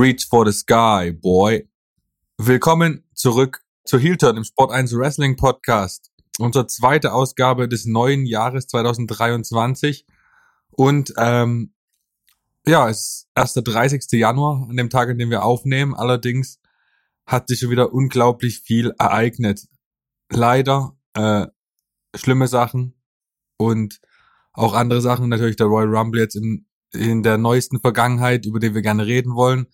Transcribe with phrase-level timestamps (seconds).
[0.00, 1.68] Reach for the Sky, boy.
[2.36, 6.12] Willkommen zurück zu Heel im Sport 1 Wrestling Podcast.
[6.38, 10.06] Unsere zweite Ausgabe des neuen Jahres 2023.
[10.70, 11.74] Und ähm,
[12.64, 14.04] ja, es ist erst der 30.
[14.12, 15.96] Januar, an dem Tag, an dem wir aufnehmen.
[15.96, 16.60] Allerdings
[17.26, 19.66] hat sich schon wieder unglaublich viel ereignet.
[20.30, 21.48] Leider äh,
[22.14, 22.94] schlimme Sachen
[23.56, 24.00] und
[24.52, 25.28] auch andere Sachen.
[25.28, 29.34] Natürlich der Royal Rumble jetzt in, in der neuesten Vergangenheit, über den wir gerne reden
[29.34, 29.66] wollen.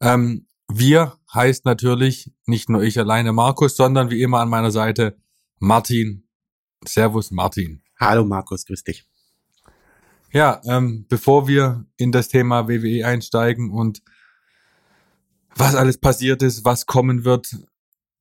[0.00, 5.16] Ähm, wir heißt natürlich nicht nur ich alleine Markus, sondern wie immer an meiner Seite
[5.58, 6.28] Martin.
[6.84, 7.82] Servus Martin.
[7.98, 9.04] Hallo Markus, grüß dich.
[10.32, 14.02] Ja, ähm, bevor wir in das Thema WWE einsteigen und
[15.54, 17.56] was alles passiert ist, was kommen wird,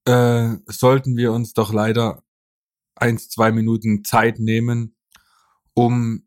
[0.05, 2.23] äh, sollten wir uns doch leider
[2.95, 4.95] eins, zwei Minuten Zeit nehmen,
[5.73, 6.26] um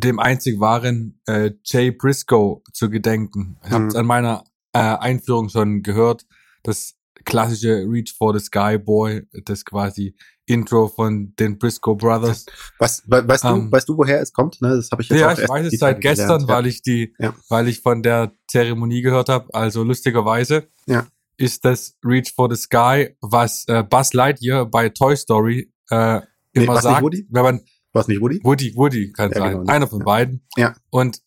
[0.00, 3.58] dem einzig wahren äh, Jay Briscoe zu gedenken.
[3.64, 3.74] Ich mhm.
[3.74, 6.26] habe an meiner äh, Einführung schon gehört,
[6.64, 12.44] das klassische Reach for the Sky Boy, das quasi Intro von den Briscoe Brothers.
[12.78, 14.60] Was, we weißt, um, du, ähm, weißt du, woher es kommt?
[14.60, 16.48] Ne, das habe ich jetzt Ja, ich weiß es seit gestern, gelernt.
[16.48, 17.34] weil ich die, ja.
[17.48, 19.48] weil ich von der Zeremonie gehört habe.
[19.54, 21.06] Also lustigerweise ja.
[21.36, 26.20] ist das Reach for the Sky, was äh, Buzz Lightyear bei Toy Story äh,
[26.52, 27.60] immer nee, sagt, wenn man
[27.94, 28.40] was nicht Woody?
[28.42, 29.58] Woody, Woody kann ja, sein.
[29.58, 30.42] Genau, Einer von beiden.
[30.56, 30.74] Ja.
[30.90, 31.22] Und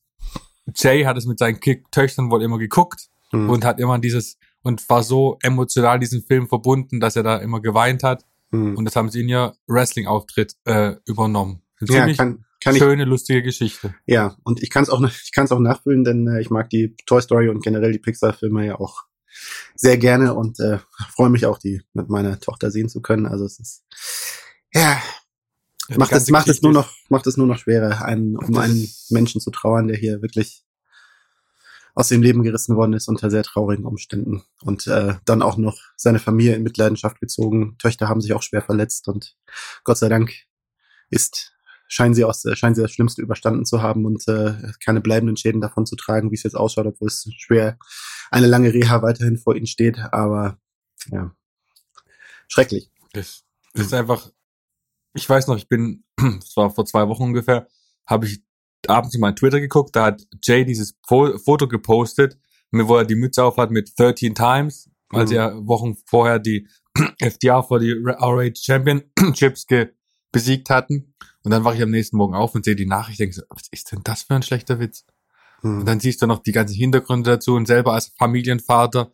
[0.75, 1.59] Jay hat es mit seinen
[1.91, 3.49] Töchtern wohl immer geguckt mhm.
[3.49, 7.61] und hat immer dieses und war so emotional diesen Film verbunden, dass er da immer
[7.61, 8.25] geweint hat.
[8.51, 8.75] Mhm.
[8.77, 11.61] Und das haben sie in ihr Wrestling-Auftritt äh, übernommen.
[11.81, 13.95] Ja, kann, kann schöne, ich, lustige Geschichte.
[14.05, 16.69] Ja, und ich kann es auch, ich kann es auch nachfühlen, denn äh, ich mag
[16.69, 19.03] die Toy Story und generell die Pixar-Filme ja auch
[19.75, 20.79] sehr gerne und äh,
[21.15, 23.25] freue mich auch, die mit meiner Tochter sehen zu können.
[23.25, 23.83] Also es ist
[24.73, 25.01] ja ja,
[25.95, 29.41] macht es, macht es nur noch, macht es nur noch schwerer, einen, um einen Menschen
[29.41, 30.63] zu trauern, der hier wirklich
[31.95, 35.79] aus dem Leben gerissen worden ist unter sehr traurigen Umständen und äh, dann auch noch
[35.95, 37.75] seine Familie in Mitleidenschaft gezogen.
[37.79, 39.35] Töchter haben sich auch schwer verletzt und
[39.83, 40.31] Gott sei Dank
[41.09, 41.53] ist
[41.87, 44.53] scheinen sie aus scheinen sie das Schlimmste überstanden zu haben und äh,
[44.83, 47.79] keine bleibenden Schäden davon zu tragen, wie es jetzt ausschaut, obwohl es schwer
[48.29, 49.97] eine lange Reha weiterhin vor ihnen steht.
[50.11, 50.59] Aber
[51.11, 51.33] ja,
[52.47, 52.91] schrecklich.
[53.13, 54.29] Es ist einfach
[55.13, 57.67] ich weiß noch, ich bin, das war vor zwei Wochen ungefähr,
[58.05, 58.41] habe ich
[58.87, 62.37] abends in mein Twitter geguckt, da hat Jay dieses Foto gepostet,
[62.71, 65.27] wo er die Mütze auf hat mit 13 Times, weil mhm.
[65.27, 66.67] sie ja Wochen vorher die
[67.19, 69.65] FDR vor die RH Championships
[70.31, 71.13] besiegt hatten.
[71.43, 73.67] Und dann wache ich am nächsten Morgen auf und sehe die Nachricht, denke so, was
[73.71, 75.05] ist denn das für ein schlechter Witz?
[75.61, 75.79] Mhm.
[75.79, 79.11] Und dann siehst du noch die ganzen Hintergründe dazu und selber als Familienvater.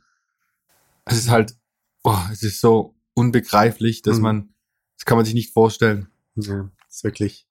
[1.06, 1.56] Es ist halt,
[2.04, 4.24] oh, es ist so unbegreiflich, dass mhm.
[4.24, 4.53] man
[4.96, 6.08] das kann man sich nicht vorstellen.
[6.36, 7.48] Ja, das ist wirklich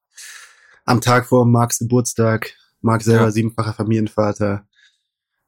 [0.84, 2.54] am Tag vor Marks Geburtstag.
[2.80, 3.30] Mark selber ja.
[3.30, 4.66] siebenfacher Familienvater.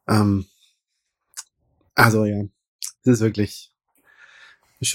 [0.06, 0.46] Ähm,
[1.94, 2.44] also ja,
[3.04, 3.72] das ist wirklich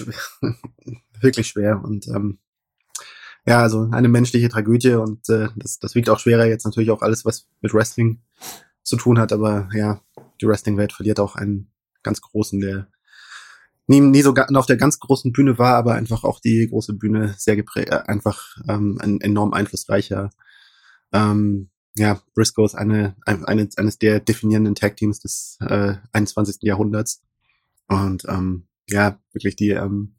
[1.20, 2.38] wirklich schwer und ähm,
[3.46, 7.02] ja, also eine menschliche Tragödie und äh, das, das wiegt auch schwerer jetzt natürlich auch
[7.02, 8.20] alles, was mit Wrestling
[8.82, 10.00] zu tun hat, aber ja,
[10.40, 11.70] die Wrestling-Welt verliert auch einen
[12.02, 12.88] ganz großen, der
[13.90, 17.34] nie, nie so auf der ganz großen Bühne war, aber einfach auch die große Bühne
[17.36, 20.30] sehr geprägt, äh, einfach ähm, ein enorm einflussreicher.
[21.12, 26.58] Ähm, ja, Briscoe ist eine, eine, eines der definierenden Tag-Teams des äh, 21.
[26.60, 27.22] Jahrhunderts.
[27.88, 30.14] Und ähm, ja, wirklich die ähm,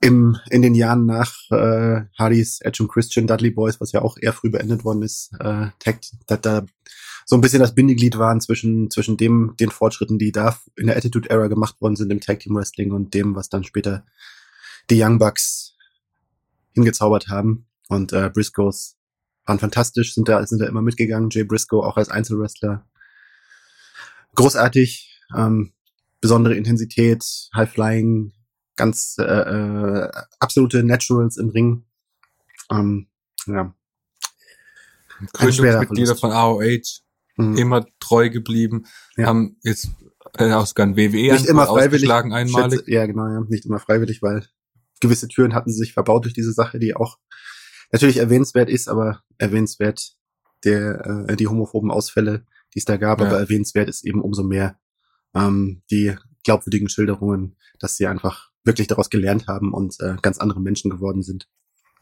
[0.00, 4.16] im, in den Jahren nach äh, Hardys Edge und Christian Dudley Boys, was ja auch
[4.18, 6.64] eher früh beendet worden ist, äh, Tag, da, da
[7.26, 10.96] so ein bisschen das Bindeglied waren zwischen, zwischen dem, den Fortschritten, die da in der
[10.96, 14.04] Attitude Era gemacht worden sind im Tag Team Wrestling und dem, was dann später
[14.90, 15.76] die Young Bucks
[16.72, 17.66] hingezaubert haben.
[17.88, 18.96] Und äh, Briscoes
[19.46, 21.30] waren fantastisch, sind da, sind da immer mitgegangen.
[21.30, 22.86] Jay Briscoe auch als Einzelwrestler.
[24.34, 25.72] Großartig, ähm,
[26.20, 27.24] besondere Intensität,
[27.54, 28.32] High Flying,
[28.76, 31.84] ganz äh, äh, absolute Naturals im Ring.
[32.70, 33.08] Ähm,
[33.46, 33.74] ja.
[35.32, 37.04] Gründungsmitglieder von AOH
[37.36, 37.56] mhm.
[37.56, 38.84] immer treu geblieben,
[39.16, 39.26] ja.
[39.26, 39.88] haben jetzt
[40.38, 42.78] äh, auch sogar ein WWE nicht immer freiwillig einmalig.
[42.78, 44.46] Schätze, ja, genau, ja, nicht immer freiwillig, weil
[45.00, 47.18] gewisse Türen hatten sie sich verbaut durch diese Sache, die auch
[47.92, 50.16] natürlich erwähnenswert ist, aber erwähnenswert
[50.64, 53.26] der äh, die homophoben Ausfälle, die es da gab, ja.
[53.26, 54.78] aber erwähnenswert ist eben umso mehr
[55.34, 56.14] ähm, die
[56.44, 61.22] glaubwürdigen Schilderungen, dass sie einfach wirklich daraus gelernt haben und äh, ganz andere Menschen geworden
[61.22, 61.48] sind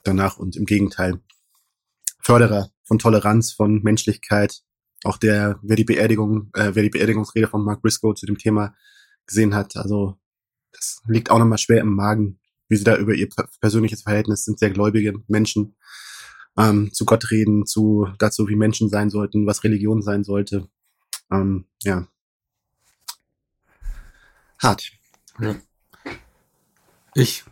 [0.04, 1.20] danach und im Gegenteil
[2.20, 4.62] Förderer von Toleranz, von Menschlichkeit,
[5.04, 8.74] auch der, wer die Beerdigung, äh, wer die Beerdigungsrede von Mark Briscoe zu dem Thema
[9.26, 10.18] gesehen hat, also
[10.72, 12.38] das liegt auch nochmal schwer im Magen,
[12.68, 13.28] wie sie da über ihr
[13.60, 15.76] persönliches Verhältnis sind sehr gläubige Menschen
[16.56, 20.68] ähm, zu Gott reden, zu dazu, wie Menschen sein sollten, was Religion sein sollte.
[21.30, 22.06] Ähm, ja,
[24.58, 24.92] hart.
[25.40, 25.56] Ja.
[27.14, 27.44] Ich,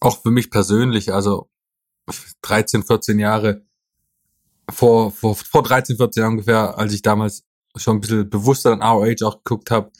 [0.00, 1.50] auch für mich persönlich, also
[2.42, 3.66] 13, 14 Jahre,
[4.70, 7.44] vor, vor, vor 13, 14 Jahren ungefähr, als ich damals
[7.76, 9.90] schon ein bisschen bewusster an ROH auch geguckt habe,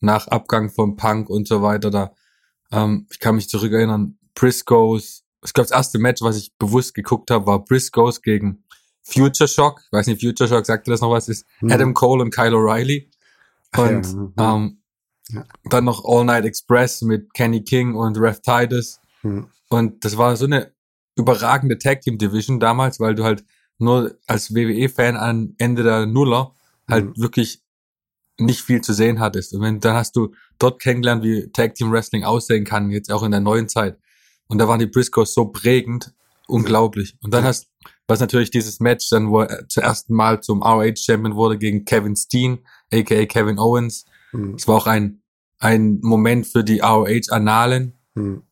[0.00, 2.12] nach Abgang von Punk und so weiter, da,
[2.72, 7.30] ähm, ich kann mich zurückerinnern, Briscoes, ich glaube, das erste Match, was ich bewusst geguckt
[7.30, 8.64] habe, war Briscoes gegen
[9.02, 9.80] Future Shock.
[9.84, 11.28] Ich weiß nicht, Future Shock, sagt dir das noch was?
[11.28, 11.72] Ist Mhm.
[11.72, 13.08] Adam Cole und Kyle O'Reilly.
[13.76, 14.54] Ja, Und ja.
[14.56, 14.82] ähm,
[15.30, 15.44] Ja.
[15.70, 19.00] dann noch All Night Express mit Kenny King und Rev Titus.
[19.22, 19.46] Hm.
[19.68, 20.72] Und das war so eine
[21.16, 23.44] überragende Tag Team Division damals, weil du halt
[23.78, 26.54] nur als WWE-Fan an Ende der Nuller
[26.88, 27.22] halt Mhm.
[27.22, 27.62] wirklich
[28.38, 29.54] nicht viel zu sehen hattest.
[29.54, 33.22] Und wenn, dann hast du dort kennengelernt, wie Tag Team Wrestling aussehen kann, jetzt auch
[33.22, 33.98] in der neuen Zeit.
[34.46, 36.12] Und da waren die Briscoes so prägend,
[36.46, 37.16] unglaublich.
[37.22, 37.68] Und dann hast,
[38.06, 41.84] was natürlich dieses Match dann, wo er zum ersten Mal zum ROH Champion wurde gegen
[41.84, 42.58] Kevin Steen,
[42.92, 44.04] aka Kevin Owens.
[44.30, 44.54] Hm.
[44.54, 45.22] Es war auch ein,
[45.58, 47.94] ein Moment für die ROH Annalen.
[48.14, 48.42] Hm.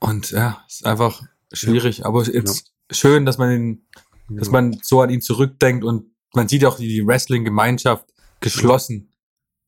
[0.00, 2.04] Und ja, ist einfach schwierig.
[2.04, 3.82] Aber es ist schön, dass man
[4.28, 8.06] dass man so an ihn zurückdenkt und man sieht auch, wie die Wrestling-Gemeinschaft
[8.40, 9.12] geschlossen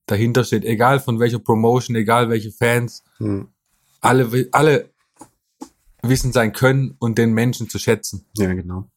[0.07, 0.65] dahinter steht.
[0.65, 3.49] Egal von welcher Promotion, egal welche Fans, Hm.
[4.01, 4.91] alle, alle
[6.03, 8.27] wissen sein können und den Menschen zu schätzen.
[8.37, 8.91] Ja, genau.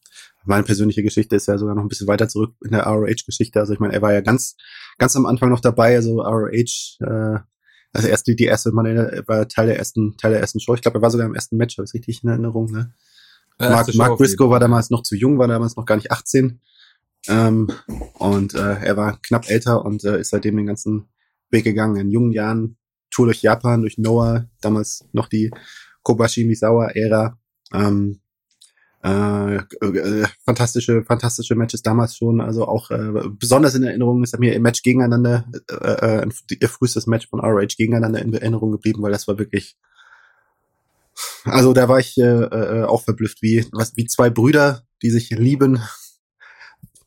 [0.45, 3.59] Meine persönliche Geschichte ist ja sogar noch ein bisschen weiter zurück in der ROH-Geschichte.
[3.59, 4.55] Also ich meine, er war ja ganz,
[4.97, 7.39] ganz am Anfang noch dabei, also ROH, äh,
[7.91, 10.75] also erst die, die erste, man er war Teil der ersten, Teil der ersten Show.
[10.75, 12.93] Ich glaube, er war sogar im ersten Match, habe ich richtig in Erinnerung, ne?
[13.59, 16.61] Mark, Mark Briscoe war damals noch zu jung, war damals noch gar nicht 18.
[17.27, 17.69] Ähm,
[18.13, 21.09] und äh, er war knapp älter und äh, ist seitdem den ganzen
[21.49, 21.97] Weg gegangen.
[21.97, 22.77] In jungen Jahren
[23.11, 25.51] Tour durch Japan, durch Noah, damals noch die
[26.03, 27.37] Kobashi Misawa-Ära.
[27.73, 28.21] Ähm,
[29.03, 32.41] äh, äh, fantastische, fantastische Matches damals schon.
[32.41, 36.29] Also auch äh, besonders in Erinnerung ist mir im Match gegeneinander, äh, äh,
[36.59, 39.77] ihr frühestes Match von ROH gegeneinander in Erinnerung geblieben, weil das war wirklich
[41.45, 45.29] also da war ich äh, äh, auch verblüfft, wie was wie zwei Brüder, die sich
[45.29, 45.81] lieben,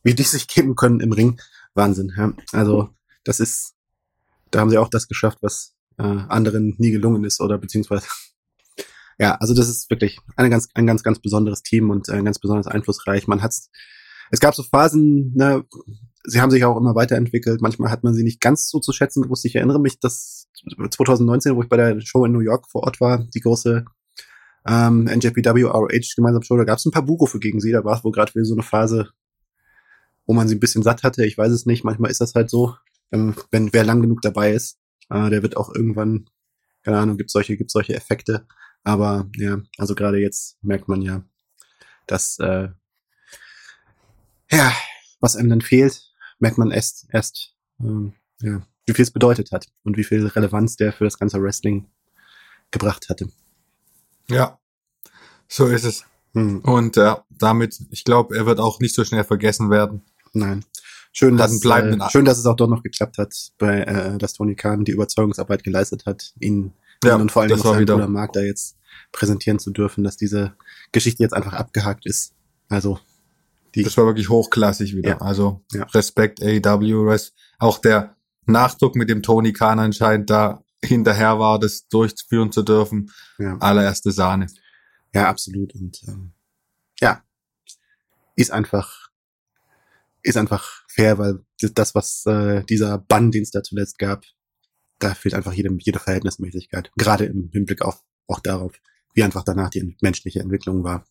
[0.03, 1.39] wie die sich geben können im Ring.
[1.73, 2.11] Wahnsinn.
[2.15, 2.33] Ja.
[2.51, 2.89] Also
[3.23, 3.73] das ist,
[4.51, 8.07] da haben sie auch das geschafft, was äh, anderen nie gelungen ist oder beziehungsweise
[9.19, 12.39] ja, also das ist wirklich eine ganz, ein ganz, ganz besonderes Team und äh, ganz
[12.39, 13.27] besonders einflussreich.
[13.27, 13.69] Man hat's,
[14.31, 15.63] es gab so Phasen, ne,
[16.23, 17.61] sie haben sich auch immer weiterentwickelt.
[17.61, 19.45] Manchmal hat man sie nicht ganz so zu schätzen gewusst.
[19.45, 20.47] Ich erinnere mich, dass
[20.89, 23.85] 2019, wo ich bei der Show in New York vor Ort war, die große
[24.67, 27.71] ähm, NJPW ROH gemeinsam Show, da gab es ein paar Buchrufe gegen sie.
[27.71, 29.09] Da war es wohl gerade wieder so eine Phase,
[30.25, 31.25] wo man sie ein bisschen satt hatte.
[31.25, 31.83] Ich weiß es nicht.
[31.83, 32.75] Manchmal ist das halt so,
[33.11, 34.79] ähm, wenn wer lang genug dabei ist,
[35.09, 36.29] äh, der wird auch irgendwann,
[36.83, 38.45] keine Ahnung, gibt solche, gibt solche Effekte.
[38.83, 41.23] Aber ja, also gerade jetzt merkt man ja,
[42.07, 42.69] dass äh,
[44.51, 44.73] ja,
[45.19, 49.67] was einem dann fehlt, merkt man erst, erst ähm, ja, wie viel es bedeutet hat
[49.83, 51.87] und wie viel Relevanz der für das ganze Wrestling
[52.71, 53.29] gebracht hatte.
[54.29, 54.59] Ja,
[55.47, 56.05] so ist es.
[56.33, 60.01] Hm, Und äh, damit, ich glaube, er wird auch nicht so schnell vergessen werden.
[60.33, 60.63] nein.
[61.15, 64.33] Schön, dass, bleibenden äh, schön, dass es auch dort noch geklappt hat, bei, äh, dass
[64.33, 66.73] Tony Khan die Überzeugungsarbeit geleistet hat, ihn,
[67.03, 68.77] Ja, ihn und vor allem auch seinen wieder- Bruder Mark da jetzt
[69.11, 70.53] präsentieren zu dürfen, dass diese
[70.91, 72.33] Geschichte jetzt einfach abgehakt ist.
[72.67, 72.99] Also
[73.75, 75.11] die, Das war wirklich hochklassig wieder.
[75.11, 75.17] Ja.
[75.21, 75.83] Also Ja.
[75.93, 77.15] Respekt AEW,
[77.59, 78.15] auch der
[78.47, 83.11] Nachdruck mit dem Tony Khan anscheinend da hinterher war, das durchführen zu dürfen.
[83.37, 83.57] ja.
[83.57, 84.47] Allererste Sahne.
[85.13, 85.73] Ja, absolut.
[85.75, 86.33] Und ähm,
[86.99, 87.23] ja,
[88.35, 89.09] ist einfach,
[90.21, 94.23] ist einfach fair, weil das, was äh, dieser Bann, den es da zuletzt gab,
[94.99, 96.91] da fehlt einfach jede, jede Verhältnismäßigkeit.
[96.95, 98.79] Gerade im Hinblick auf auch darauf,
[99.13, 101.05] wie einfach danach die menschliche Entwicklung war.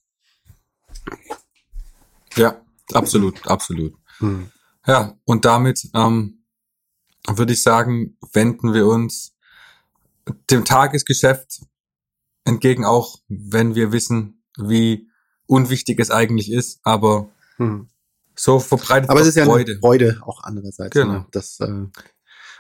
[2.37, 3.95] Ja, absolut, absolut.
[4.19, 4.51] Hm.
[4.87, 6.45] Ja, und damit ähm,
[7.29, 9.32] würde ich sagen, wenden wir uns
[10.51, 11.63] dem Tagesgeschäft
[12.45, 15.09] entgegen, auch wenn wir wissen, wie
[15.47, 17.89] unwichtig es eigentlich ist, aber Hm.
[18.35, 19.79] so verbreitet Aber es ist ja Freude.
[19.79, 20.93] Freude auch andererseits.
[20.93, 21.13] Genau.
[21.13, 21.27] Ne?
[21.33, 21.87] Das, äh,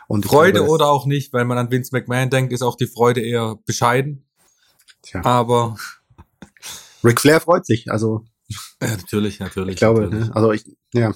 [0.09, 2.87] und Freude glaube, oder auch nicht, wenn man an Vince McMahon denkt, ist auch die
[2.87, 4.27] Freude eher bescheiden.
[5.03, 5.25] Tja.
[5.25, 5.77] Aber
[7.03, 7.91] Ric Flair freut sich.
[7.91, 8.25] Also
[8.81, 9.75] ja, natürlich, natürlich.
[9.75, 10.29] ich glaube, natürlich.
[10.29, 10.37] ne?
[10.37, 11.15] also ich, ja.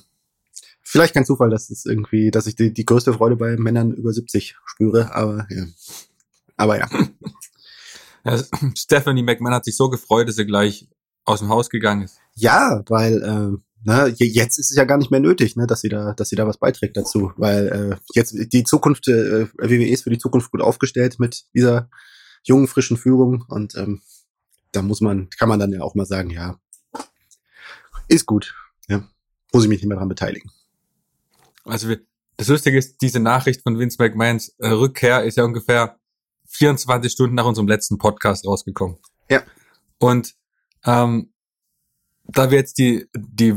[0.82, 4.12] Vielleicht kein Zufall, dass es irgendwie, dass ich die, die größte Freude bei Männern über
[4.12, 5.66] 70 spüre, aber ja.
[6.56, 6.88] Aber ja.
[8.25, 8.42] Ja,
[8.76, 10.88] Stephanie McMahon hat sich so gefreut, dass sie gleich
[11.25, 12.18] aus dem Haus gegangen ist.
[12.34, 13.58] Ja, weil äh,
[13.88, 16.28] ne, je- jetzt ist es ja gar nicht mehr nötig, ne, dass sie da, dass
[16.28, 20.18] sie da was beiträgt dazu, weil äh, jetzt die Zukunft äh, WWE ist für die
[20.18, 21.88] Zukunft gut aufgestellt mit dieser
[22.44, 24.02] jungen frischen Führung und ähm,
[24.72, 26.58] da muss man, kann man dann ja auch mal sagen, ja,
[28.08, 28.54] ist gut,
[28.88, 29.02] ja,
[29.52, 30.50] muss ich mich nicht mehr dran beteiligen.
[31.64, 32.00] Also wir,
[32.36, 35.98] das Lustige ist, diese Nachricht von Vince McMahons äh, Rückkehr ist ja ungefähr
[36.48, 38.98] 24 Stunden nach unserem letzten Podcast rausgekommen.
[39.30, 39.42] Ja.
[39.98, 40.34] Und
[40.84, 41.32] ähm,
[42.24, 43.54] da wir jetzt die, die,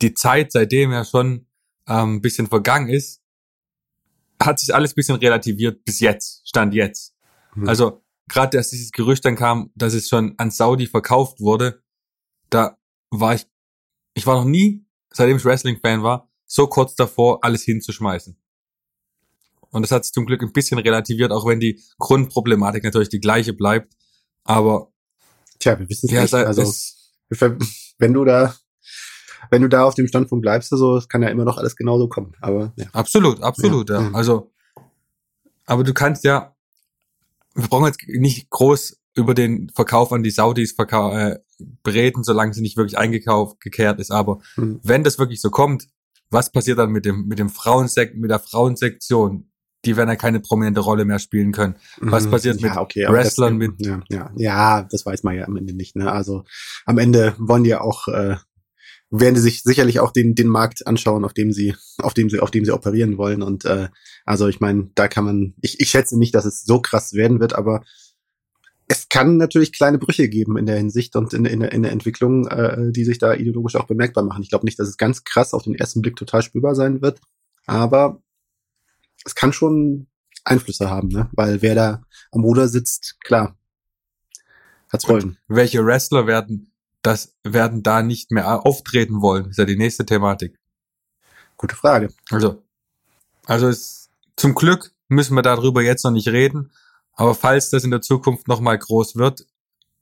[0.00, 1.46] die Zeit seitdem ja schon
[1.86, 3.22] ähm, ein bisschen vergangen ist,
[4.40, 7.14] hat sich alles ein bisschen relativiert bis jetzt, stand jetzt.
[7.54, 7.68] Mhm.
[7.68, 11.82] Also gerade, dass dieses Gerücht dann kam, dass es schon an Saudi verkauft wurde,
[12.50, 12.78] da
[13.10, 13.46] war ich,
[14.14, 18.36] ich war noch nie, seitdem ich Wrestling-Fan war, so kurz davor, alles hinzuschmeißen.
[19.70, 23.20] Und das hat sich zum Glück ein bisschen relativiert, auch wenn die Grundproblematik natürlich die
[23.20, 23.94] gleiche bleibt.
[24.44, 24.92] Aber
[25.58, 26.34] Tja, wir wissen es ja, nicht.
[26.34, 26.72] Also,
[27.98, 28.54] wenn du da,
[29.50, 32.08] wenn du da auf dem Standpunkt bleibst, also, es kann ja immer noch alles genauso
[32.08, 32.32] kommen.
[32.40, 32.86] Aber ja.
[32.92, 34.02] Absolut, absolut, ja.
[34.02, 34.10] ja.
[34.12, 34.50] Also,
[35.66, 36.54] aber du kannst ja,
[37.54, 41.38] wir brauchen jetzt nicht groß über den Verkauf an die Saudis äh,
[41.82, 44.12] bereden, solange sie nicht wirklich eingekauft, gekehrt ist.
[44.12, 44.80] Aber hm.
[44.84, 45.88] wenn das wirklich so kommt,
[46.30, 49.50] was passiert dann mit dem, mit dem Frauensek mit der Frauensektion?
[49.84, 51.76] Die werden ja keine prominente Rolle mehr spielen können.
[51.98, 52.30] Was mhm.
[52.30, 53.60] passiert ja, mit okay, Wrestlern?
[53.60, 55.94] Das, mit ja, ja, ja, das weiß man ja am Ende nicht.
[55.96, 56.10] Ne?
[56.10, 56.44] Also
[56.84, 58.36] am Ende wollen die ja auch, äh,
[59.10, 62.40] werden die sich sicherlich auch den, den Markt anschauen, auf dem sie, auf dem sie,
[62.40, 63.42] auf dem sie operieren wollen.
[63.42, 63.88] Und äh,
[64.24, 67.40] also ich meine, da kann man, ich, ich schätze nicht, dass es so krass werden
[67.40, 67.82] wird, aber
[68.88, 72.48] es kann natürlich kleine Brüche geben in der Hinsicht und in, in, in der Entwicklung,
[72.48, 74.42] äh, die sich da ideologisch auch bemerkbar machen.
[74.42, 77.20] Ich glaube nicht, dass es ganz krass auf den ersten Blick total spürbar sein wird,
[77.66, 78.22] aber
[79.28, 80.08] es kann schon
[80.44, 81.28] Einflüsse haben, ne?
[81.32, 83.56] weil wer da am Ruder sitzt, klar,
[84.90, 85.36] hat's Folgen.
[85.46, 89.50] Welche Wrestler werden das werden da nicht mehr auftreten wollen?
[89.50, 90.58] Ist ja die nächste Thematik.
[91.56, 92.08] Gute Frage.
[92.30, 92.62] Also,
[93.46, 96.70] also es, zum Glück müssen wir darüber jetzt noch nicht reden.
[97.12, 99.46] Aber falls das in der Zukunft nochmal groß wird,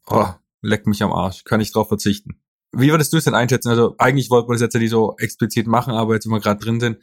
[0.07, 0.29] oh,
[0.63, 2.41] leck mich am Arsch, kann ich drauf verzichten.
[2.73, 3.71] Wie würdest du es denn einschätzen?
[3.71, 6.41] Also eigentlich wollten wir das jetzt ja nicht so explizit machen, aber jetzt, wenn wir
[6.41, 6.99] gerade drin sind,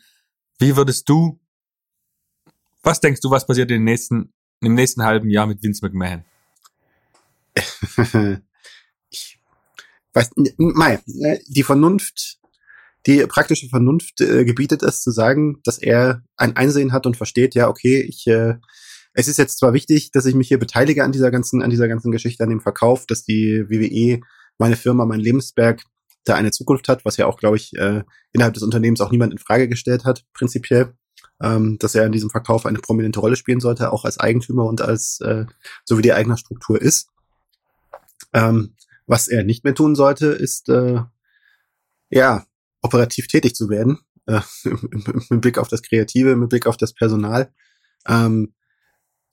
[0.60, 1.40] wie würdest du,
[2.84, 6.24] was denkst du, was passiert in den nächsten, im nächsten halben Jahr mit Vince McMahon?
[9.10, 9.40] ich
[10.14, 12.38] weiß, Mai, ne, die Vernunft,
[13.06, 17.56] die praktische Vernunft äh, gebietet es zu sagen, dass er ein Einsehen hat und versteht,
[17.56, 18.56] ja, okay, ich äh,
[19.14, 21.88] es ist jetzt zwar wichtig, dass ich mich hier beteilige an dieser ganzen, an dieser
[21.88, 24.20] ganzen Geschichte, an dem Verkauf, dass die WWE,
[24.58, 25.84] meine Firma, mein Lebenswerk,
[26.26, 29.34] da eine Zukunft hat, was ja auch, glaube ich, äh, innerhalb des Unternehmens auch niemand
[29.34, 30.94] in Frage gestellt hat, prinzipiell,
[31.44, 34.82] ähm, dass er in diesem Verkauf eine prominente Rolle spielen sollte, auch als Eigentümer und
[34.82, 35.46] als, äh,
[35.84, 37.10] so wie die eigene Struktur ist.
[38.32, 41.02] Ähm, was er nicht mehr tun sollte, ist, äh,
[42.10, 42.46] ja,
[42.82, 44.40] operativ tätig zu werden, äh,
[45.30, 47.54] mit Blick auf das Kreative, mit Blick auf das Personal.
[48.08, 48.54] Ähm,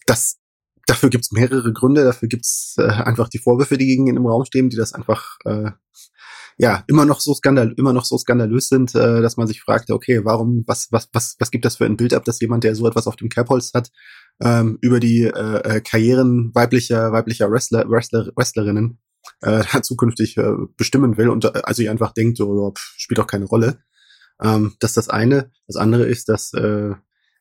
[0.06, 0.40] das
[0.86, 4.44] dafür gibt's mehrere Gründe, dafür gibt's äh, einfach die Vorwürfe, die gegen ihn im Raum
[4.44, 5.70] stehen, die das einfach äh,
[6.60, 9.90] ja immer noch so skandal immer noch so skandalös sind, äh, dass man sich fragt,
[9.90, 12.74] okay, warum was was was was gibt das für ein Bild ab, dass jemand, der
[12.74, 13.90] so etwas auf dem Kerbholz hat,
[14.42, 18.98] ähm, über die äh, äh Karrieren weiblicher weiblicher Wrestler Wrestler Wrestlerinnen
[19.40, 23.26] äh, zukünftig äh, bestimmen will und äh, also ihr einfach denkt, so pff, spielt doch
[23.26, 23.78] keine Rolle.
[24.42, 25.50] Ähm, das ist das eine.
[25.66, 26.94] Das andere ist, dass äh,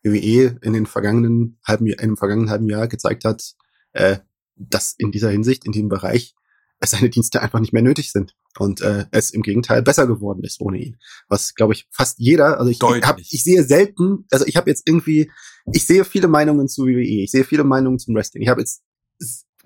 [0.04, 3.44] WWE in den vergangenen halben, in dem vergangenen halben Jahr gezeigt hat,
[3.92, 4.20] äh,
[4.56, 6.36] dass in dieser Hinsicht, in diesem Bereich,
[6.82, 10.60] seine Dienste einfach nicht mehr nötig sind und äh, es im Gegenteil besser geworden ist
[10.60, 10.98] ohne ihn.
[11.28, 14.88] Was glaube ich fast jeder, also ich hab, ich sehe selten, also ich habe jetzt
[14.88, 15.32] irgendwie,
[15.72, 18.42] ich sehe viele Meinungen zu WWE, ich sehe viele Meinungen zum Wrestling.
[18.42, 18.84] Ich habe jetzt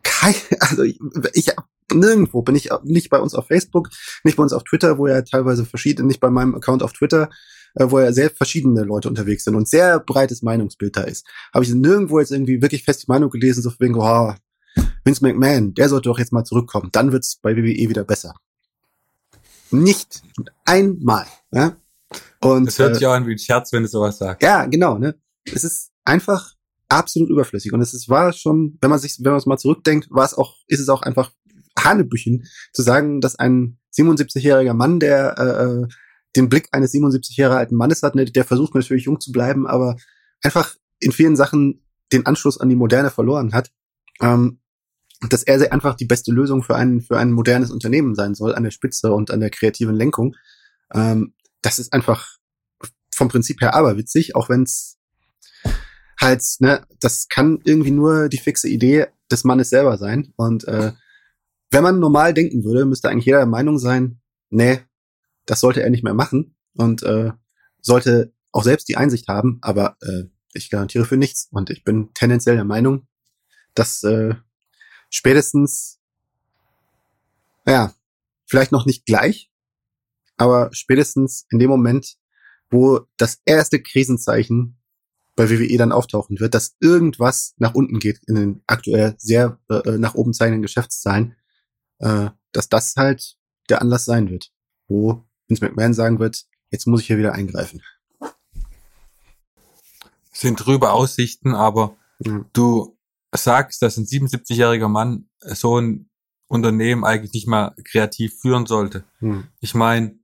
[0.04, 1.00] kein, also ich,
[1.34, 3.90] ich hab, nirgendwo bin ich nicht bei uns auf Facebook,
[4.24, 7.30] nicht bei uns auf Twitter, wo ja teilweise verschiedene, nicht bei meinem Account auf Twitter,
[7.75, 11.63] äh, wo ja sehr verschiedene Leute unterwegs sind und sehr breites Meinungsbild da ist, habe
[11.66, 14.34] ich nirgendwo jetzt irgendwie wirklich fest die Meinung gelesen, so wegen, oh,
[15.06, 18.34] Vince McMahon, der sollte doch jetzt mal zurückkommen, dann wird's bei WWE wieder besser.
[19.74, 20.22] Nicht
[20.65, 21.25] einmal.
[21.51, 21.75] Ja?
[22.42, 24.44] Und, das hört sich äh, auch an wie ein Scherz, wenn du sowas sagst.
[24.44, 24.98] Ja, genau.
[24.98, 25.15] Ne?
[25.46, 26.53] Es ist einfach
[26.89, 27.74] absolut überflüssig.
[27.74, 30.34] Und es ist, war schon, wenn man sich, wenn man es mal zurückdenkt, war es
[30.34, 31.32] auch, ist es auch einfach
[31.77, 35.88] Hanebüchen zu sagen, dass ein 77-jähriger Mann, der äh, äh
[36.36, 39.68] den Blick eines 77 Jahre alten Mannes hat, ne, der versucht natürlich jung zu bleiben,
[39.68, 39.98] aber
[40.42, 43.72] einfach in vielen Sachen den Anschluss an die Moderne verloren hat.
[44.20, 44.60] Ähm,
[45.30, 48.63] dass er einfach die beste Lösung für ein, für ein modernes Unternehmen sein soll, an
[48.63, 50.36] der Spitze und an der kreativen Lenkung.
[50.94, 52.38] Ähm, das ist einfach
[53.13, 54.98] vom Prinzip her aberwitzig, auch wenn es
[56.20, 60.34] halt, ne, das kann irgendwie nur die fixe Idee des Mannes selber sein.
[60.36, 60.94] Und äh,
[61.72, 64.82] wenn man normal denken würde, müsste eigentlich jeder der Meinung sein, nee,
[65.46, 67.32] das sollte er nicht mehr machen und äh,
[67.82, 71.50] sollte auch selbst die Einsicht haben, aber äh, ich garantiere für nichts.
[71.51, 73.08] Und ich bin tendenziell der Meinung,
[73.74, 74.36] dass äh,
[75.13, 76.00] spätestens,
[77.67, 77.93] ja,
[78.46, 79.51] vielleicht noch nicht gleich,
[80.38, 82.17] aber spätestens in dem Moment,
[82.72, 84.79] wo das erste Krisenzeichen
[85.36, 89.98] bei WWE dann auftauchen wird, dass irgendwas nach unten geht in den aktuell sehr äh,
[89.98, 91.36] nach oben zeigenden Geschäftszahlen,
[92.00, 93.38] äh, dass das halt
[93.70, 94.51] der Anlass sein wird,
[94.88, 97.82] wo Vince McMahon sagen wird, jetzt muss ich hier wieder eingreifen.
[100.32, 102.46] Sind trübe Aussichten, aber Ja.
[102.53, 102.98] du
[103.42, 106.10] sagst, dass ein 77-jähriger Mann so ein
[106.48, 109.04] Unternehmen eigentlich nicht mal kreativ führen sollte.
[109.20, 109.48] Hm.
[109.60, 110.20] Ich meine,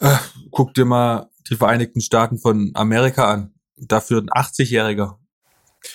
[0.00, 0.16] äh,
[0.50, 3.54] guck dir mal die Vereinigten Staaten von Amerika an.
[3.76, 5.16] Da führt ein 80-Jähriger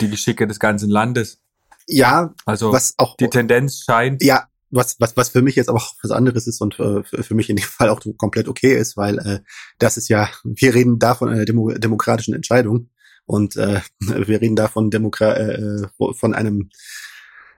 [0.02, 1.42] die Geschicke des ganzen Landes.
[1.88, 5.78] Ja, Also was auch die Tendenz scheint, ja, was, was, was für mich jetzt aber
[5.78, 8.76] auch was anderes ist und äh, für, für mich in dem Fall auch komplett okay
[8.76, 9.40] ist, weil äh,
[9.78, 12.90] das ist ja, wir reden da von einer Demo demokratischen Entscheidung
[13.26, 16.70] und äh, wir reden da von, Demokra äh, wo- von einem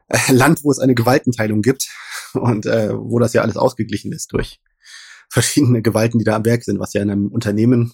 [0.08, 1.90] äh, Land, wo es eine Gewaltenteilung gibt
[2.34, 4.60] und äh, wo das ja alles ausgeglichen ist durch
[5.30, 7.94] verschiedene Gewalten, die da am Werk sind, was ja in einem Unternehmen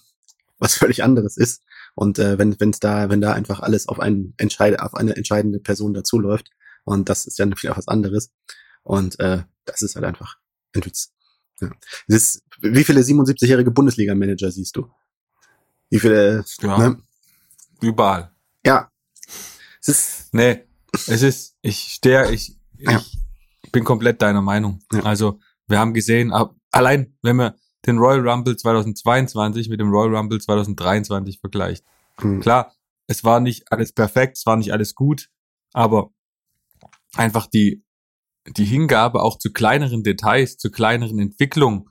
[0.58, 1.62] was völlig anderes ist.
[1.94, 5.58] Und äh, wenn wenn's da, wenn da einfach alles auf einen Entscheid auf eine entscheidende
[5.60, 6.50] Person dazuläuft,
[6.84, 8.30] und das ist ja natürlich auch was anderes.
[8.82, 10.36] Und äh, das ist halt einfach
[10.74, 11.12] ein Witz.
[11.60, 11.70] Ja.
[12.08, 14.90] Ist, wie viele 77-jährige Bundesliga-Manager siehst du?
[15.88, 17.02] Wie viele, ja, ne?
[17.84, 18.32] Überall.
[18.64, 18.90] Ja.
[19.80, 22.98] Es ist, Nee, es ist, ich stehe, ich, Ja.
[23.62, 24.80] ich bin komplett deiner Meinung.
[24.92, 25.02] Ja.
[25.04, 25.38] Also,
[25.68, 26.32] wir haben gesehen,
[26.72, 27.54] allein wenn man
[27.86, 31.84] den Royal Rumble 2022 mit dem Royal Rumble 2023 vergleicht.
[32.20, 32.72] hm, Klar,
[33.06, 35.28] es war nicht alles perfekt, es war nicht alles gut,
[35.72, 36.10] aber
[37.16, 37.84] einfach die,
[38.46, 41.88] die Hingabe auch zu kleineren Details, zu kleineren Entwicklungen,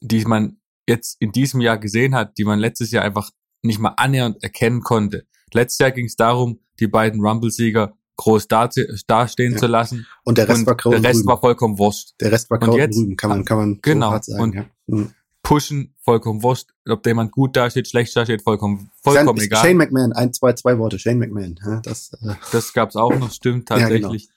[0.00, 3.30] die man jetzt in diesem Jahr gesehen hat, die man letztes Jahr einfach
[3.62, 5.26] nicht mal annähernd erkennen konnte.
[5.52, 8.68] Letztes Jahr ging es darum, die beiden Rumble-Sieger groß da,
[9.06, 9.58] dastehen Ja.
[9.58, 12.14] zu lassen und der Rest und war Kraut der und Rest war vollkommen wurscht.
[12.20, 14.06] der Rest war und Kraut und, jetzt- Rüben, kann man, kann man Genau.
[14.08, 14.42] so hart sagen.
[14.42, 14.64] Und- ja.
[14.90, 15.10] Hm.
[15.42, 16.68] Pushen, vollkommen wurscht.
[16.88, 19.62] Ob jemand gut dasteht, schlecht dasteht, vollkommen, vollkommen Sein- egal.
[19.64, 21.58] Shane McMahon, ein, zwei, zwei Worte, Shane McMahon.
[21.64, 23.88] Ja, das, äh, das gab's auch noch, stimmt Ja, genau.
[23.88, 24.28] tatsächlich.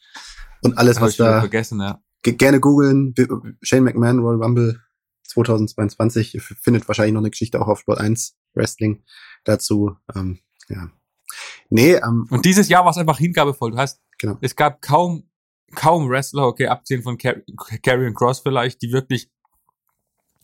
[0.63, 1.99] und alles, Hab was da, vergessen, ja.
[2.21, 3.13] ge- gerne googeln,
[3.63, 4.79] Shane McMahon, Royal Rumble
[5.27, 9.03] 2022, Ihr findet wahrscheinlich noch eine Geschichte auch auf Sport 1 Wrestling
[9.43, 9.95] dazu.
[10.15, 10.89] Ähm, ja.
[11.69, 13.71] Nee, ähm, Und dieses Jahr war es einfach hingabevoll.
[13.71, 14.37] Du hast, Genau.
[14.41, 15.29] es gab kaum,
[15.73, 17.35] kaum Wrestler, okay, abgesehen von Car
[17.81, 19.31] Karrion Cross vielleicht, die wirklich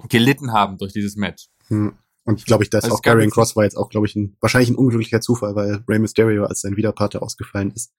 [0.10, 1.50] gelitten haben durch dieses Match.
[1.68, 4.36] hm, und glaube ich, dass Also auch jetzt Cross war jetzt auch, glaube ich, ein,
[4.42, 7.94] wahrscheinlich ein unglücklicher Zufall, weil Rey Mysterio als sein Widerpate ausgefallen ist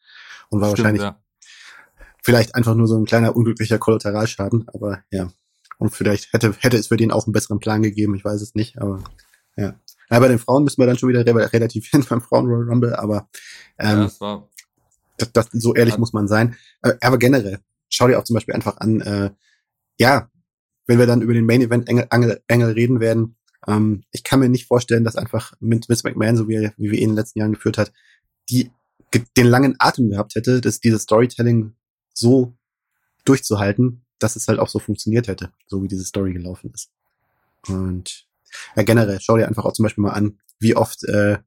[0.50, 1.22] und war Stimmt, wahrscheinlich ja.
[2.22, 5.32] vielleicht einfach nur so ein kleiner unglücklicher Kollateralschaden, aber ja.
[5.78, 8.54] Und vielleicht hätte, hätte es für den auch einen besseren Plan gegeben, ich weiß es
[8.54, 9.02] nicht, aber
[9.56, 9.78] ja.
[10.10, 12.94] Ja bei den Frauen müssen wir dann schon wieder re relativieren beim Frauen Royal Rumble,
[12.94, 13.28] aber
[13.78, 14.48] ja, ähm, das war,
[15.16, 16.00] das, das, so ehrlich Ja.
[16.00, 16.56] muss man sein.
[16.82, 19.30] Äh, aber generell, schau dir auch zum Beispiel einfach an, äh,
[19.98, 20.30] ja,
[20.86, 24.40] wenn wir dann über den Main Event Engel, Engel, Engel reden werden, ähm, ich kann
[24.40, 27.10] mir nicht vorstellen, dass einfach mit Vince McMahon, so wie, er, wie wir ihn in
[27.10, 27.92] den letzten Jahren geführt hat,
[28.48, 28.70] die
[29.36, 31.74] den langen Atem gehabt hätte, dass dieses Storytelling
[32.14, 32.54] so
[33.24, 36.90] durchzuhalten, dass es halt auch so funktioniert hätte, so wie diese Story gelaufen ist.
[37.68, 38.27] Und
[38.76, 41.38] ja, generell, schau dir einfach auch zum Beispiel mal an, wie oft, äh,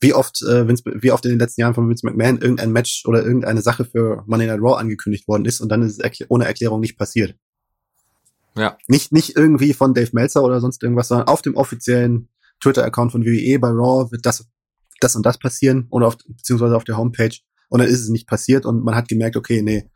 [0.00, 3.04] wie oft, äh, Vince, wie oft in den letzten Jahren von Vince McMahon irgendein Match
[3.06, 6.26] oder irgendeine Sache für Monday Night Raw angekündigt worden ist und dann ist es erkl-
[6.28, 7.36] ohne Erklärung nicht passiert.
[8.56, 12.28] ja, Nicht, nicht irgendwie von Dave Meltzer oder sonst irgendwas, sondern auf dem offiziellen
[12.60, 14.46] Twitter-Account von WWE bei Raw wird das,
[15.00, 17.36] das und das passieren oder auf, beziehungsweise auf der Homepage
[17.68, 19.90] und dann ist es nicht passiert und man hat gemerkt, okay, nee,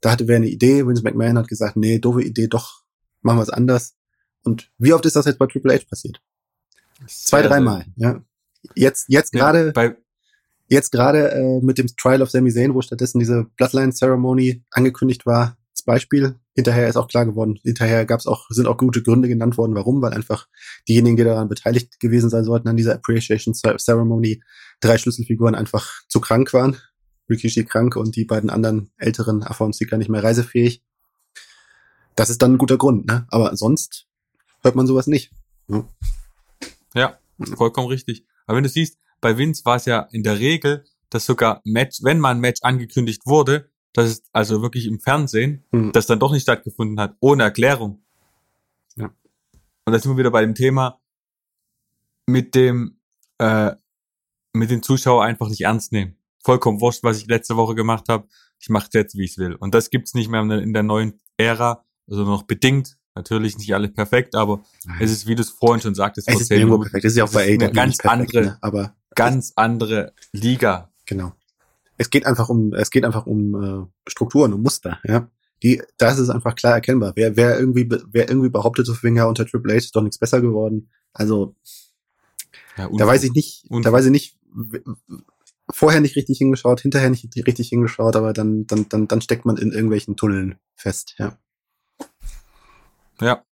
[0.00, 2.82] da hatte wer eine Idee, Vince McMahon hat gesagt, nee, doofe Idee, doch,
[3.22, 3.96] machen wir es anders.
[4.46, 6.20] Und wie oft ist das jetzt bei Triple H passiert?
[7.06, 8.22] Zwei, dreimal, ja.
[8.74, 9.96] Jetzt, jetzt gerade, Ja, bei,
[10.68, 15.26] jetzt gerade äh, mit dem Trial of Sami Zayn, wo stattdessen diese Bloodline Ceremony angekündigt
[15.26, 16.36] war, als Beispiel.
[16.54, 20.00] Hinterher ist auch klar geworden, hinterher gab's auch, sind auch gute Gründe genannt worden, warum,
[20.00, 20.48] weil einfach
[20.88, 24.42] diejenigen, die daran beteiligt gewesen sein sollten an dieser Appreciation Ce- Ceremony,
[24.80, 26.78] drei Schlüsselfiguren einfach zu krank waren.
[27.28, 30.82] Rikishi krank und die beiden anderen älteren AV-Seeker nicht mehr reisefähig.
[32.14, 33.26] Das ist dann ein guter Grund, ne?
[33.28, 34.06] Aber sonst
[34.66, 35.32] hört man sowas nicht.
[36.94, 37.18] ja,
[37.56, 38.26] vollkommen richtig.
[38.46, 42.02] Aber wenn du siehst, bei Vince war es ja in der Regel, dass sogar Match,
[42.02, 45.92] wenn mal ein Match angekündigt wurde, dass es also wirklich im Fernsehen, Hm.
[45.92, 48.04] das dann doch nicht stattgefunden hat, ohne Erklärung.
[48.96, 49.06] Ja.
[49.86, 51.00] Und da sind wir wieder bei dem Thema
[52.26, 52.98] mit dem,
[53.38, 53.72] äh,
[54.52, 56.16] mit den Zuschauer einfach nicht ernst nehmen.
[56.44, 58.28] Vollkommen wurscht, was ich letzte Woche gemacht habe.
[58.58, 59.54] Ich mache jetzt, wie ich will.
[59.54, 62.98] Und das gibt's nicht mehr in der neuen Ära, also noch bedingt.
[63.16, 64.62] Natürlich nicht alles perfekt, aber
[65.00, 67.04] es ist, wie du es vorhin schon sagtest, es ist perfekt.
[67.04, 68.58] Es ist ja auch bei ist eine AEW ganz perfekt, andere- ne?
[68.60, 70.90] aber ganz andere Liga.
[71.06, 71.32] Genau.
[71.96, 75.30] Es geht einfach um, es geht einfach um äh, Strukturen, um Muster, ja.
[75.62, 77.12] Die, da ist es einfach klar erkennbar.
[77.16, 80.42] Wer, wer irgendwie, wer irgendwie behauptet, so Finger unter Triple H ist doch nichts besser
[80.42, 80.90] geworden.
[81.14, 81.56] Also,
[82.76, 84.38] Ja, da weiß ich nicht, da weiß ich nicht,
[85.70, 89.56] vorher nicht richtig hingeschaut, hinterher nicht richtig hingeschaut, aber dann, dann, dann, dann steckt man
[89.56, 91.38] in irgendwelchen Tunneln fest, ja.
[93.20, 93.44] Ja.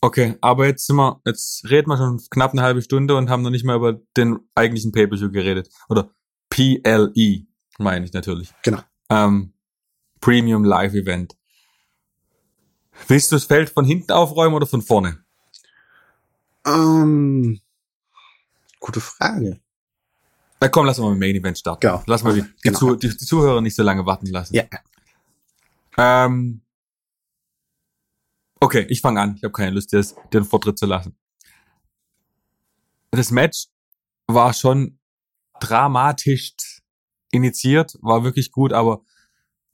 [0.00, 3.42] Okay, aber jetzt sind wir, jetzt reden wir schon knapp eine halbe Stunde und haben
[3.42, 5.68] noch nicht mal über den eigentlichen Pay-Per-View geredet.
[5.88, 6.10] Oder
[6.50, 7.46] PLE,
[7.78, 8.52] meine ich natürlich.
[8.64, 8.80] Genau.
[9.08, 9.52] Ähm,
[10.20, 11.36] Premium Live Event.
[13.08, 15.24] Willst du das Feld von hinten aufräumen oder von vorne?
[16.66, 17.60] Ähm,
[18.80, 19.60] gute Frage.
[20.60, 21.80] Na komm, lass mal mit dem Main Event starten.
[21.80, 22.02] Genau.
[22.06, 22.78] Lass mal die, genau.
[22.78, 24.54] Zu, die, die, Zuhörer nicht so lange warten lassen.
[24.54, 24.64] Ja.
[25.98, 26.61] Ähm,
[28.62, 29.34] okay, ich fange an.
[29.36, 31.16] Ich habe keine Lust, dir den Vortritt zu lassen.
[33.10, 33.66] Das Match
[34.26, 34.98] war schon
[35.60, 36.54] dramatisch
[37.30, 39.02] initiiert, war wirklich gut, aber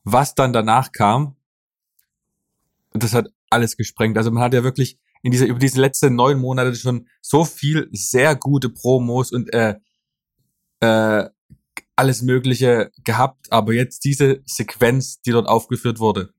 [0.05, 1.37] was dann danach kam,
[2.93, 4.17] das hat alles gesprengt.
[4.17, 7.89] Also man hat ja wirklich in dieser, über diese letzten neun Monate schon so viel
[7.93, 9.77] sehr gute Promos und äh,
[10.81, 11.29] äh,
[11.99, 16.33] alles Mögliche gehabt, aber jetzt diese Sequenz, die dort aufgeführt wurde.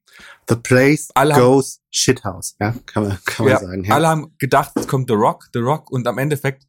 [0.48, 3.84] The place alle goes haben, shithouse, ja, kann man, kann man ja, sagen.
[3.84, 3.96] Ja.
[3.96, 6.66] Alle haben gedacht, es kommt The Rock, The Rock, und am Endeffekt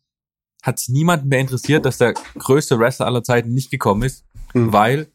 [0.62, 4.24] hat es niemanden mehr interessiert, dass der größte Wrestler aller Zeiten nicht gekommen ist,
[4.54, 4.72] mhm.
[4.72, 5.12] weil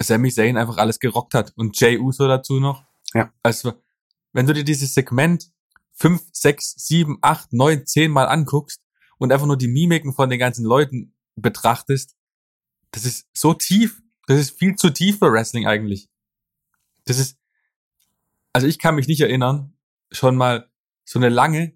[0.00, 2.84] Sami Zayn einfach alles gerockt hat und Jay Uso dazu noch.
[3.12, 3.32] Ja.
[3.42, 3.74] Also,
[4.32, 5.50] wenn du dir dieses Segment
[5.92, 8.80] fünf, sechs, sieben, acht, neun, zehn Mal anguckst
[9.18, 12.16] und einfach nur die Mimiken von den ganzen Leuten betrachtest,
[12.90, 14.02] das ist so tief.
[14.26, 16.08] Das ist viel zu tief für Wrestling eigentlich.
[17.04, 17.38] Das ist,
[18.52, 19.72] also ich kann mich nicht erinnern,
[20.10, 20.70] schon mal
[21.04, 21.72] so eine lange,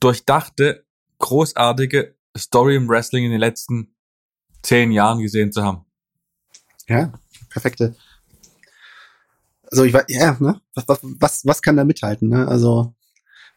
[0.00, 0.86] durchdachte,
[1.18, 3.94] großartige Story im Wrestling in den letzten
[4.62, 5.84] zehn Jahren gesehen zu haben.
[6.88, 7.12] Ja,
[7.50, 7.94] perfekte.
[9.70, 10.60] Also ich war, ja, ne?
[10.74, 12.46] Was, was, was, was kann da mithalten, ne?
[12.48, 12.94] Also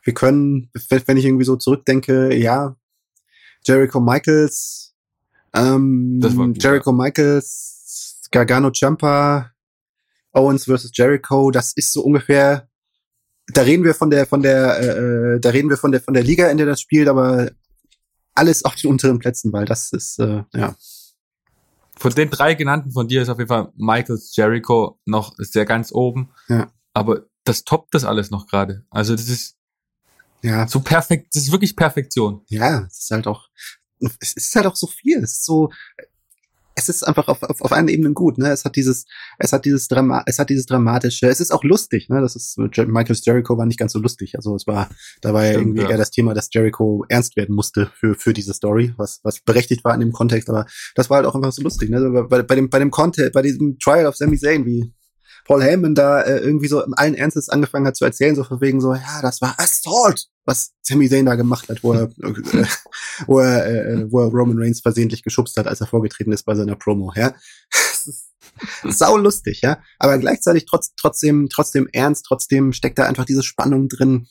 [0.03, 2.75] wir können, wenn ich irgendwie so zurückdenke, ja,
[3.65, 4.95] Jericho Michaels,
[5.53, 6.97] ähm, gut, Jericho ja.
[6.97, 9.51] Michaels, Gargano Champa,
[10.33, 12.69] Owens versus Jericho, das ist so ungefähr,
[13.47, 16.13] da reden wir von der, von der, äh, äh, da reden wir von der, von
[16.13, 17.51] der Liga, in der das spielt, aber
[18.35, 20.75] alles auf den unteren Plätzen, weil das ist, äh, ja.
[21.95, 25.91] Von den drei genannten von dir ist auf jeden Fall Michaels Jericho noch sehr ganz
[25.91, 26.29] oben.
[26.47, 26.71] Ja.
[26.93, 28.85] Aber das toppt das alles noch gerade.
[28.91, 29.57] Also das ist,
[30.43, 30.67] ja.
[30.67, 32.41] So perfekt, das ist wirklich Perfektion.
[32.49, 33.47] Ja, es ist halt auch,
[34.19, 35.17] es ist halt auch so viel.
[35.17, 35.69] Es ist so,
[36.77, 38.51] es ist einfach auf, auf, auf allen Ebenen gut, ne?
[38.51, 39.05] Es hat dieses,
[39.39, 42.21] es hat dieses Drama, es hat dieses dramatische, es ist auch lustig, ne?
[42.21, 44.35] Das ist Michael Jericho war nicht ganz so lustig.
[44.35, 44.87] Also es war,
[45.21, 45.89] da war ja irgendwie ja.
[45.89, 49.83] eher das Thema, dass Jericho ernst werden musste für für diese Story, was was berechtigt
[49.83, 52.27] war in dem Kontext, aber das war halt auch einfach so lustig, ne?
[52.29, 54.93] Bei, bei dem bei dem Content, bei diesem Trial of Sami Zayn, wie
[55.47, 58.59] Paul Heyman da äh, irgendwie so im allen Ernstes angefangen hat zu erzählen, so von
[58.59, 62.65] wegen so, ja, das war Assault, was Sami Zayn da gemacht hat, wo er, äh,
[63.27, 66.53] wo, er äh, wo er Roman Reigns versehentlich geschubst hat, als er vorgetreten ist bei
[66.53, 67.33] seiner Promo, ja.
[68.83, 69.81] sau lustig, ja.
[69.99, 74.27] Aber gleichzeitig trotz, trotzdem, trotzdem ernst, trotzdem steckt da einfach diese Spannung drin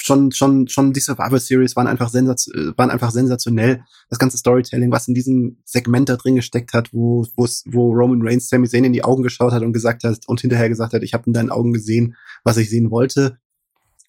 [0.00, 3.84] schon, schon, schon die Survivor Series waren einfach, sensation, waren einfach sensationell.
[4.08, 8.48] Das ganze Storytelling, was in diesem Segment da drin gesteckt hat, wo, wo Roman Reigns
[8.48, 11.14] Sami Zayn in die Augen geschaut hat und gesagt hat und hinterher gesagt hat, ich
[11.14, 13.38] habe in deinen Augen gesehen, was ich sehen wollte.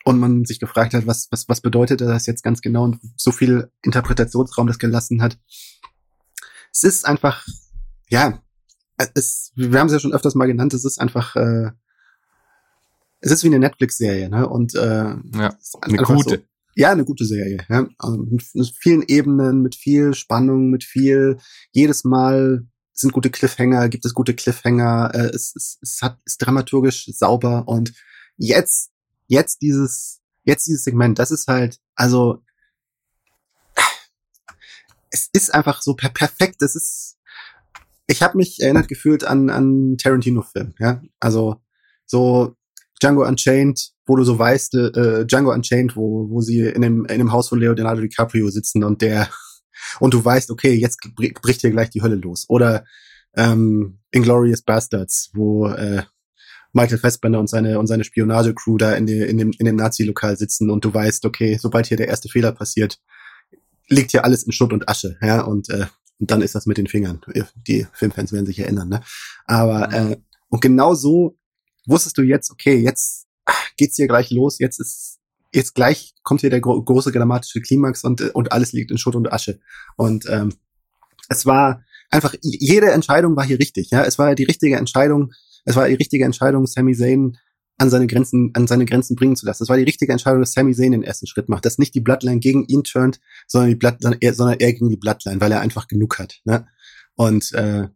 [0.05, 3.31] Und man sich gefragt hat, was, was, was bedeutet das jetzt ganz genau und so
[3.31, 5.37] viel Interpretationsraum das gelassen hat.
[6.71, 7.45] Es ist einfach,
[8.09, 8.41] ja,
[9.13, 11.71] es, wir haben es ja schon öfters mal genannt, es ist einfach äh,
[13.21, 14.47] es ist wie eine Netflix-Serie, ne?
[14.47, 16.29] Und äh, ja, eine gute.
[16.29, 16.43] So,
[16.75, 17.87] ja, eine gute Serie, ja.
[17.97, 18.43] Also mit,
[18.77, 21.37] vielen Ebenen, mit viel Spannung, mit viel,
[21.71, 26.37] jedes Mal sind gute Cliffhanger, gibt es gute Cliffhanger, äh, es, es, es hat, ist
[26.37, 27.93] dramaturgisch sauber und
[28.37, 28.91] jetzt,
[29.27, 32.43] jetzt dieses, jetzt dieses Segment, das ist halt, also,
[35.11, 37.17] es ist einfach so per perfekt, es ist,
[38.07, 41.61] ich habe mich erinnert gefühlt an, an Tarantino-Film, ja, also,
[42.05, 42.55] so,
[43.01, 47.19] Django Unchained, wo du so weißt, äh, Django Unchained, wo, wo sie in dem, in
[47.19, 49.29] dem Haus von Leonardo DiCaprio sitzen und der,
[49.99, 52.45] und du weißt, okay, jetzt bricht hier gleich die Hölle los.
[52.49, 52.85] Oder
[53.35, 56.03] ähm, Inglorious Bastards, wo äh,
[56.73, 60.37] Michael Fassbender und seine und seine Spionage-Crew da in, die, in dem in dem Nazi-Lokal
[60.37, 62.99] sitzen und du weißt, okay, sobald hier der erste Fehler passiert,
[63.87, 65.87] liegt hier alles in Schutt und Asche, ja und äh,
[66.19, 67.21] und dann ist das mit den Fingern.
[67.67, 69.01] Die Filmfans werden sich erinnern, ne?
[69.45, 70.17] Aber äh,
[70.49, 71.37] und genau so
[71.89, 73.27] wusstest du jetzt, okay, jetzt
[73.77, 75.19] geht's hier gleich los, jetzt ist,
[75.53, 79.15] jetzt gleich kommt hier der gro große dramatische Klimax und, und alles liegt in Schutt
[79.15, 79.59] und Asche.
[79.97, 80.53] Und ähm,
[81.29, 84.03] es war einfach, jede Entscheidung war hier richtig, ja.
[84.03, 85.31] Es war die richtige Entscheidung,
[85.65, 87.37] es war die richtige Entscheidung, Sami Zayn
[87.77, 89.63] an seine Grenzen, an seine Grenzen bringen zu lassen.
[89.63, 92.01] Das war die richtige Entscheidung, dass Sami Zayn den ersten Schritt macht, dass nicht die
[92.01, 94.19] Bloodline gegen ihn turnt, sondern die Blood, sondern
[94.59, 96.41] er, gegen die Bloodline, weil er einfach genug hat.
[96.43, 96.67] Ne?
[97.15, 97.87] Und äh,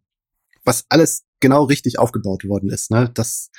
[0.64, 3.10] was alles genau richtig aufgebaut worden ist, ne?
[3.12, 3.50] Das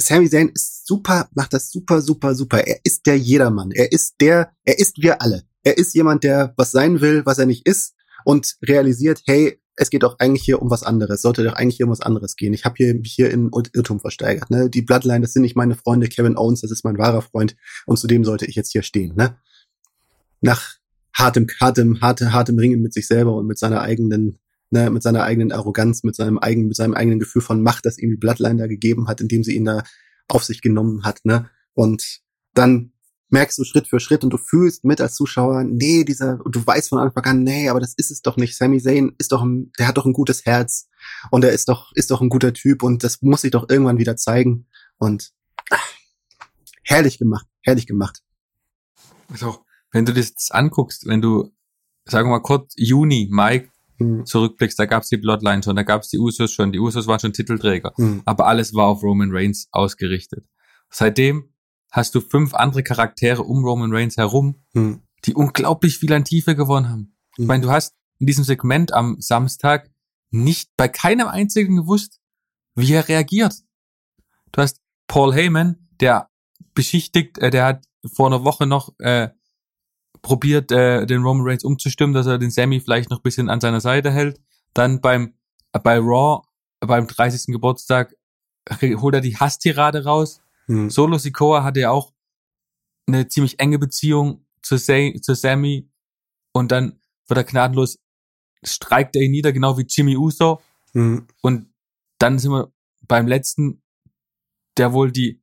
[0.00, 2.66] Sami Zayn ist super, macht das super, super, super.
[2.66, 3.70] Er ist der Jedermann.
[3.70, 5.44] Er ist der, er ist wir alle.
[5.62, 9.88] Er ist jemand, der was sein will, was er nicht ist und realisiert, hey, es
[9.90, 11.22] geht doch eigentlich hier um was anderes.
[11.22, 12.52] Sollte doch eigentlich hier um was anderes gehen.
[12.52, 14.50] Ich habe hier hier in Irrtum versteigert.
[14.50, 14.68] Ne?
[14.68, 16.08] Die Bloodline, das sind nicht meine Freunde.
[16.08, 17.56] Kevin Owens, das ist mein wahrer Freund.
[17.86, 19.14] Und zu dem sollte ich jetzt hier stehen.
[19.16, 19.38] Ne?
[20.42, 20.74] Nach
[21.14, 24.38] hartem, hartem, hartem, hartem Ringen mit sich selber und mit seiner eigenen,
[24.70, 27.98] ne, mit seiner eigenen Arroganz, mit seinem eigenen, mit seinem eigenen Gefühl von Macht, das
[27.98, 29.82] ihm die Bloodline da gegeben hat, indem sie ihn da
[30.28, 31.20] auf sich genommen hat.
[31.24, 31.50] Ne?
[31.74, 32.20] Und
[32.54, 32.92] dann
[33.30, 36.66] merkst du Schritt für Schritt und du fühlst mit als Zuschauer, nee, dieser, und du
[36.66, 38.56] weißt von Anfang an, nee, aber das ist es doch nicht.
[38.56, 40.88] Sami Zayn ist doch ein, der hat doch ein gutes Herz
[41.30, 43.98] und er ist doch, ist doch ein guter Typ und das muss sich doch irgendwann
[43.98, 44.66] wieder zeigen
[44.98, 45.32] und
[45.70, 45.94] ach,
[46.82, 48.22] herrlich gemacht, herrlich gemacht.
[49.28, 51.52] Also, wenn du das anguckst, wenn du,
[52.04, 53.68] sagen wir mal kurz, Juni, Mai
[54.00, 54.26] hm.
[54.26, 57.32] zurückblickst, da gab's die Bloodline schon, da gab's die Usos schon, die Usos waren schon
[57.32, 58.22] Titelträger, hm.
[58.24, 60.46] aber alles war auf Roman Reigns ausgerichtet.
[60.88, 61.52] Seitdem
[61.92, 65.02] hast du fünf andere Charaktere um Roman Reigns herum, hm.
[65.24, 67.16] die unglaublich viel an Tiefe gewonnen haben.
[67.36, 69.90] Ich meine, du hast in diesem Segment am Samstag
[70.30, 72.20] nicht bei keinem einzigen gewusst,
[72.74, 73.54] wie er reagiert.
[74.52, 76.28] Du hast Paul Heyman, der
[76.74, 77.84] beschichtigt, äh, der hat
[78.14, 79.28] vor einer Woche noch äh,
[80.22, 83.80] probiert, äh, den Roman Reigns umzustimmen, dass er den Sammy vielleicht noch bisschen an seiner
[83.80, 84.40] Seite hält.
[84.74, 85.34] Dann beim
[85.72, 86.42] bei Raw
[86.80, 87.52] beim 30.
[87.52, 88.14] Geburtstag
[88.82, 90.88] holt er die Hasstirade raus, Mhm.
[90.88, 92.12] Solo Sikoa hatte ja auch
[93.06, 95.90] eine ziemlich enge Beziehung zu, Say, zu Sammy
[96.52, 97.98] und dann wird er gnadenlos,
[98.62, 100.60] streikt er ihn nieder, genau wie Jimmy Uso.
[100.92, 101.26] Mhm.
[101.42, 101.74] Und
[102.18, 102.72] dann sind wir
[103.08, 103.82] beim letzten,
[104.76, 105.42] der wohl die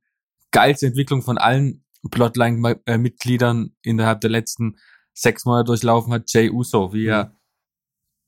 [0.50, 4.76] geilste Entwicklung von allen Plotline-Mitgliedern innerhalb der letzten
[5.14, 7.30] sechs Monate durchlaufen hat, Jay Uso, wie er, mhm.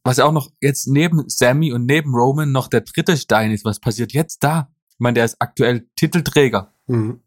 [0.04, 3.64] was ja auch noch jetzt neben Sammy und neben Roman noch der dritte Stein ist.
[3.64, 4.70] Was passiert jetzt da?
[4.90, 6.74] Ich meine, der ist aktuell Titelträger.
[6.86, 7.20] Mhm.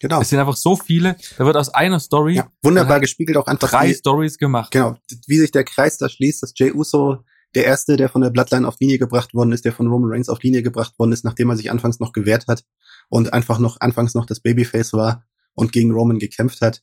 [0.00, 0.20] Genau.
[0.20, 1.16] Es sind einfach so viele.
[1.38, 4.70] Da wird aus einer Story ja, wunderbar gespiegelt auch einfach drei Stories gemacht.
[4.72, 4.96] Genau,
[5.26, 7.24] wie sich der Kreis da schließt, dass Jay Uso
[7.54, 10.28] der erste, der von der Bloodline auf Linie gebracht worden ist, der von Roman Reigns
[10.28, 12.64] auf Linie gebracht worden ist, nachdem er sich anfangs noch gewehrt hat
[13.08, 15.24] und einfach noch anfangs noch das Babyface war
[15.54, 16.82] und gegen Roman gekämpft hat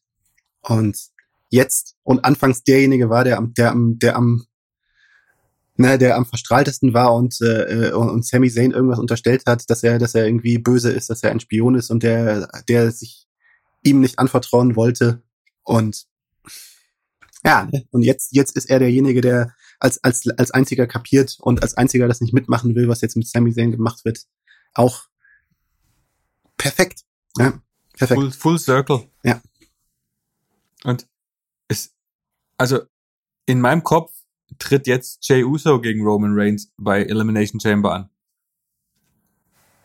[0.62, 0.98] und
[1.50, 4.46] jetzt und anfangs derjenige war, der am der am der am
[5.82, 9.84] ne, der am verstrahltesten war und, äh, und, und Sami Zayn irgendwas unterstellt hat, dass
[9.84, 13.28] er, dass er irgendwie böse ist, dass er ein Spion ist und der, der sich
[13.84, 15.22] ihm nicht anvertrauen wollte.
[15.64, 16.06] Und
[17.44, 21.76] ja, und jetzt, jetzt ist er derjenige, der als, als, als einziger kapiert und als
[21.76, 24.26] einziger das nicht mitmachen will, was jetzt mit Sami Zayn gemacht wird.
[24.74, 25.06] Auch
[26.58, 27.02] perfekt.
[27.38, 27.60] Ja,
[28.08, 28.20] perfekt.
[28.20, 29.08] Full, full Circle.
[29.24, 29.42] Ja.
[30.84, 31.08] Und
[31.68, 31.94] es,
[32.58, 32.82] also
[33.46, 34.12] in meinem Kopf
[34.60, 38.10] tritt jetzt Jay Uso gegen Roman Reigns bei Elimination Chamber an.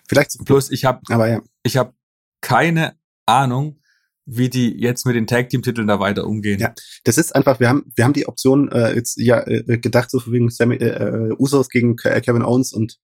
[0.09, 0.45] Vielleicht.
[0.45, 1.95] Plus ich habe, aber ja, ich habe
[2.41, 3.81] keine Ahnung,
[4.25, 6.59] wie die jetzt mit den Tag Team Titeln da weiter umgehen.
[6.61, 6.75] Ja,
[7.05, 7.61] das ist einfach.
[7.61, 11.31] Wir haben, wir haben die Option äh, jetzt ja äh, gedacht so wegen Sammy, äh,
[11.31, 12.99] äh Usos gegen Kevin Owens und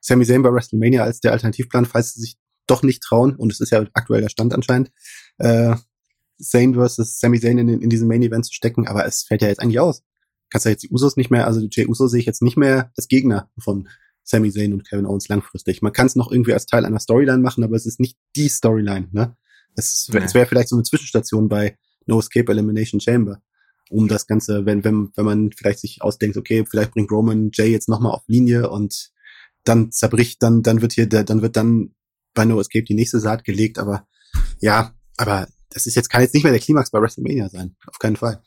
[0.00, 2.36] Sami Zayn bei WrestleMania als der Alternativplan, falls sie sich
[2.72, 3.36] doch nicht trauen.
[3.36, 4.90] Und es ist ja aktuell der Stand anscheinend.
[5.38, 5.76] Äh,
[6.40, 9.48] Zayn versus Sami Zayn in, in diesen Main Event zu stecken, aber es fällt ja
[9.48, 10.02] jetzt eigentlich aus
[10.52, 12.92] kannst ja jetzt die Usos nicht mehr, also Jay Uso sehe ich jetzt nicht mehr
[12.96, 13.88] als Gegner von
[14.22, 15.80] Sami Zayn und Kevin Owens langfristig.
[15.80, 18.48] Man kann es noch irgendwie als Teil einer Storyline machen, aber es ist nicht die
[18.48, 19.34] Storyline, ne?
[19.74, 20.18] Es, nee.
[20.18, 23.40] es wäre vielleicht so eine Zwischenstation bei No Escape Elimination Chamber,
[23.88, 27.70] um das Ganze, wenn, wenn, wenn man vielleicht sich ausdenkt, okay, vielleicht bringt Roman Jay
[27.70, 29.10] jetzt nochmal auf Linie und
[29.64, 31.94] dann zerbricht, dann, dann wird hier, der, dann wird dann
[32.34, 34.06] bei No Escape die nächste Saat gelegt, aber
[34.60, 37.76] ja, aber das ist jetzt, kann jetzt nicht mehr der Klimax bei WrestleMania sein.
[37.86, 38.42] Auf keinen Fall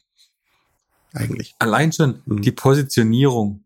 [1.16, 1.56] eigentlich.
[1.60, 2.42] Allein schon mhm.
[2.42, 3.64] die Positionierung.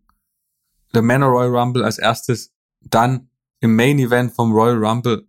[0.94, 2.52] Der Manor Royal Rumble als erstes,
[2.82, 3.30] dann
[3.60, 5.28] im Main Event vom Royal Rumble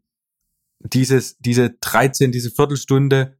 [0.81, 3.37] dieses, diese 13, diese Viertelstunde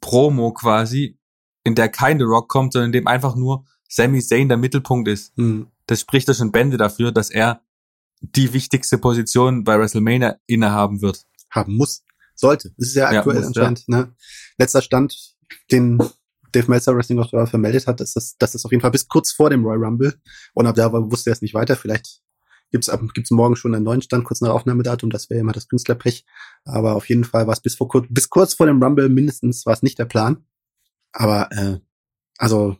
[0.00, 1.18] Promo quasi,
[1.64, 5.08] in der kein The Rock kommt, sondern in dem einfach nur Sami Zayn der Mittelpunkt
[5.08, 5.36] ist.
[5.36, 5.66] Mhm.
[5.86, 7.62] Das spricht ja schon Bände dafür, dass er
[8.20, 11.24] die wichtigste Position bei WrestleMania innehaben wird.
[11.50, 12.04] Haben muss.
[12.34, 12.72] Sollte.
[12.76, 13.84] Das ist ja aktuell ja, muss, anscheinend.
[13.88, 13.96] Ja.
[13.96, 14.14] Ne?
[14.58, 15.34] Letzter Stand,
[15.70, 15.98] den
[16.52, 19.32] Dave Meltzer Wrestling Observer vermeldet hat, dass das, dass das auf jeden Fall bis kurz
[19.32, 20.14] vor dem Royal Rumble
[20.54, 21.76] und ab da wusste er es nicht weiter.
[21.76, 22.22] Vielleicht
[22.70, 25.10] gibt's ab, gibt's morgen schon einen neuen Stand, kurz nach Aufnahmedatum.
[25.10, 26.24] Das wäre immer das Künstlerpech.
[26.64, 29.66] Aber auf jeden Fall war es bis vor kurz, bis kurz vor dem Rumble mindestens
[29.66, 30.44] war es nicht der Plan.
[31.12, 31.80] Aber äh,
[32.38, 32.76] also,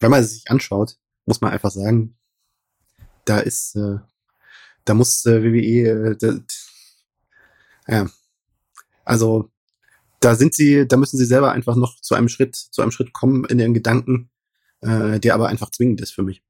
[0.00, 0.96] wenn man es sich anschaut,
[1.26, 2.16] muss man einfach sagen,
[3.24, 3.98] da ist, äh,
[4.88, 6.34] da muss äh, WWE, äh, da,
[7.88, 8.10] Ja.
[9.04, 9.50] Also
[10.20, 13.12] da sind sie, da müssen sie selber einfach noch zu einem Schritt, zu einem Schritt
[13.12, 14.30] kommen in ihren Gedanken,
[14.80, 16.42] äh, der aber einfach zwingend ist für mich.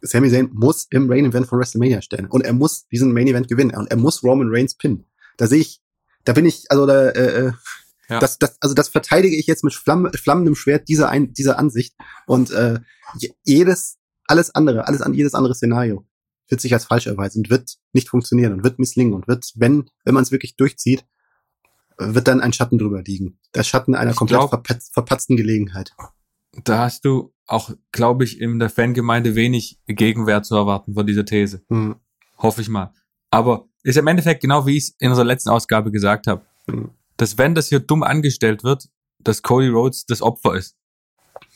[0.00, 3.48] Sami Zayn muss im Main Event von WrestleMania stellen und er muss diesen Main Event
[3.48, 5.06] gewinnen und er muss Roman Reigns pinnen.
[5.36, 5.80] Da sehe ich,
[6.24, 7.52] da bin ich, also da, äh, äh
[8.08, 8.18] ja.
[8.18, 11.94] das, das, also das verteidige ich jetzt mit Flamm, flammendem Schwert dieser ein, dieser Ansicht
[12.26, 12.80] und äh,
[13.44, 16.04] jedes, alles andere, alles an jedes andere Szenario
[16.48, 19.88] wird sich als falsch erweisen und wird nicht funktionieren und wird misslingen und wird, wenn,
[20.04, 21.04] wenn man es wirklich durchzieht,
[21.98, 23.38] wird dann ein Schatten drüber liegen.
[23.54, 25.94] Der Schatten einer komplett glaub, verpatz, verpatzten Gelegenheit.
[26.64, 31.24] Da hast du auch, glaube ich, in der Fangemeinde wenig Gegenwehr zu erwarten von dieser
[31.24, 31.62] These.
[31.68, 31.96] Hm.
[32.38, 32.92] Hoffe ich mal.
[33.30, 36.44] Aber ist im Endeffekt genau wie ich es in unserer letzten Ausgabe gesagt habe.
[36.68, 36.90] Hm.
[37.16, 40.76] Dass wenn das hier dumm angestellt wird, dass Cody Rhodes das Opfer ist.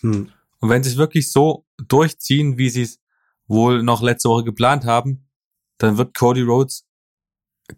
[0.01, 0.31] Hm.
[0.61, 3.01] Und wenn sie es wirklich so durchziehen, wie sie es
[3.47, 5.27] wohl noch letzte Woche geplant haben,
[5.79, 6.87] dann wird Cody Rhodes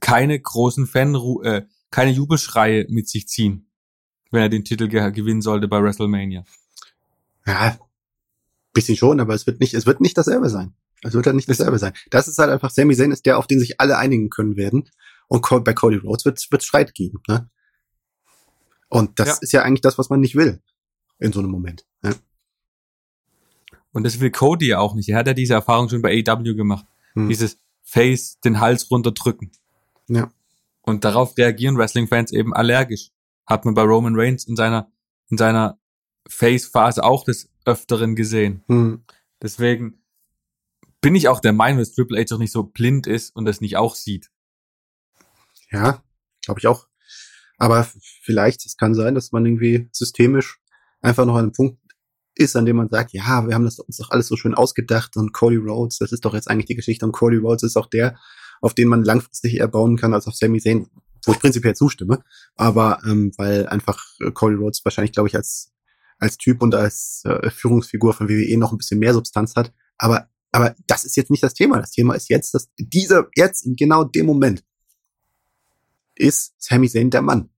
[0.00, 3.70] keine großen Fan, äh, keine Jubelschreie mit sich ziehen,
[4.30, 6.44] wenn er den Titel ge gewinnen sollte bei WrestleMania.
[7.46, 7.78] Ja,
[8.72, 10.74] bisschen schon, aber es wird nicht, es wird nicht dasselbe sein.
[11.02, 11.92] Es wird halt nicht dasselbe sein.
[12.10, 14.88] Das ist halt einfach, Sami Zayn ist der, auf den sich alle einigen können werden.
[15.28, 17.22] Und bei Cody Rhodes wird es Streit geben.
[17.28, 17.48] Ne?
[18.88, 19.36] Und das ja.
[19.40, 20.60] ist ja eigentlich das, was man nicht will
[21.18, 21.86] in so einem Moment.
[22.02, 22.14] Ne?
[23.92, 25.08] Und das will Cody ja auch nicht.
[25.08, 26.86] Er hat ja diese Erfahrung schon bei AEW gemacht.
[27.14, 27.28] Hm.
[27.28, 29.50] Dieses Face den Hals runterdrücken.
[30.08, 30.30] Ja.
[30.82, 33.10] Und darauf reagieren Wrestling-Fans eben allergisch.
[33.46, 34.90] Hat man bei Roman Reigns in seiner,
[35.28, 35.78] in seiner
[36.28, 38.62] Face-Phase auch des Öfteren gesehen.
[38.68, 39.04] Hm.
[39.42, 40.02] Deswegen
[41.00, 43.60] bin ich auch der Meinung, dass Triple H auch nicht so blind ist und das
[43.60, 44.30] nicht auch sieht.
[45.70, 46.02] Ja,
[46.42, 46.88] glaube ich auch.
[47.58, 47.86] Aber
[48.22, 50.60] vielleicht, es kann sein, dass man irgendwie systemisch
[51.00, 51.78] einfach noch an einem Punkt
[52.38, 55.16] ist, an dem man sagt, ja, wir haben das uns doch alles so schön ausgedacht
[55.16, 57.86] und Cody Rhodes, das ist doch jetzt eigentlich die Geschichte und Cody Rhodes ist auch
[57.86, 58.16] der,
[58.60, 60.88] auf den man langfristig eher bauen kann als auf Sami Zayn,
[61.24, 62.22] wo ich prinzipiell zustimme,
[62.54, 64.02] aber ähm, weil einfach
[64.34, 65.72] Cody Rhodes wahrscheinlich, glaube ich, als
[66.20, 70.28] als Typ und als äh, Führungsfigur von WWE noch ein bisschen mehr Substanz hat, aber
[70.50, 71.78] aber das ist jetzt nicht das Thema.
[71.78, 74.64] Das Thema ist jetzt, dass dieser jetzt in genau dem Moment
[76.14, 77.50] ist Sami Zayn der Mann.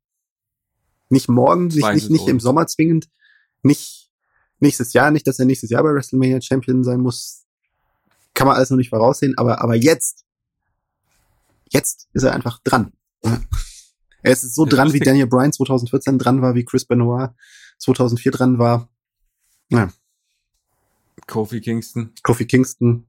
[1.09, 3.09] Nicht morgen, nicht, nicht, nicht im Sommer zwingend,
[3.63, 4.10] nicht
[4.61, 7.47] nächstes Jahr, nicht, dass er nächstes Jahr bei WrestleMania Champion sein muss.
[8.35, 10.25] Kann man alles noch nicht voraussehen, aber, aber jetzt,
[11.71, 12.93] jetzt ist er einfach dran.
[14.23, 17.31] Er ist so dran, wie Daniel Bryan 2014 dran war, wie Chris Benoit
[17.79, 18.89] 2004 dran war.
[19.71, 19.91] Ja.
[21.27, 22.13] Kofi Kingston.
[22.23, 23.07] Kofi Kingston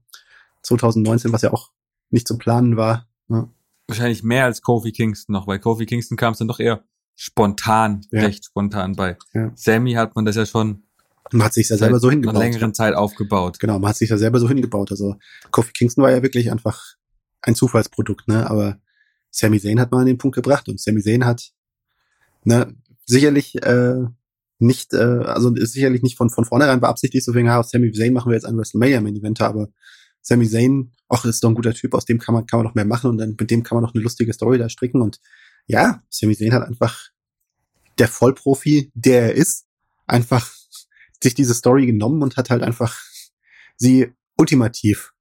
[0.62, 1.70] 2019, was ja auch
[2.10, 3.08] nicht zu planen war.
[3.28, 3.48] Ja.
[3.88, 6.84] Wahrscheinlich mehr als Kofi Kingston noch, weil Kofi Kingston kam es dann doch eher
[7.14, 8.22] spontan, ja.
[8.22, 9.18] recht spontan bei.
[9.34, 9.52] Ja.
[9.54, 10.84] Sammy hat man das ja schon
[11.30, 12.36] man hat sich ja selber so hingebaut.
[12.36, 13.58] Einer längeren Zeit aufgebaut.
[13.58, 14.90] Genau, man hat sich ja selber so hingebaut.
[14.90, 15.16] Also
[15.50, 16.96] Kofi Kingston war ja wirklich einfach
[17.42, 18.48] ein Zufallsprodukt, ne?
[18.48, 18.78] Aber
[19.30, 21.52] Sami Zayn hat man an den Punkt gebracht und Sami Zayn hat
[22.44, 22.74] ne,
[23.06, 24.04] sicherlich äh,
[24.58, 28.12] nicht, äh, also ist sicherlich nicht von von vornherein beabsichtigt, so wegen, ja, Sami Zayn
[28.12, 29.68] machen wir jetzt ein WrestleMania Main Event, aber
[30.20, 32.74] Sami Zayn, ach, ist doch ein guter Typ, aus dem kann man kann man noch
[32.74, 35.18] mehr machen und dann mit dem kann man noch eine lustige Story da stricken und
[35.66, 37.08] ja, Sami Zayn hat einfach
[37.98, 39.66] der Vollprofi, der er ist,
[40.06, 40.52] einfach
[41.22, 42.98] sich diese Story genommen und hat halt einfach
[43.76, 45.12] sie ultimativ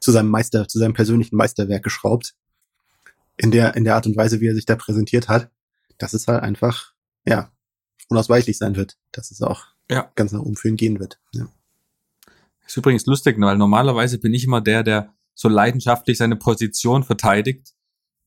[0.00, 2.34] zu seinem Meister, zu seinem persönlichen Meisterwerk geschraubt.
[3.36, 5.50] In der, in der Art und Weise, wie er sich da präsentiert hat,
[5.98, 6.92] dass es halt einfach,
[7.24, 7.52] ja,
[8.08, 10.10] unausweichlich sein wird, dass es auch ja.
[10.16, 11.20] ganz nach oben für ihn gehen wird.
[11.32, 11.46] Ja.
[12.66, 17.74] Ist übrigens lustig, weil normalerweise bin ich immer der, der so leidenschaftlich seine Position verteidigt.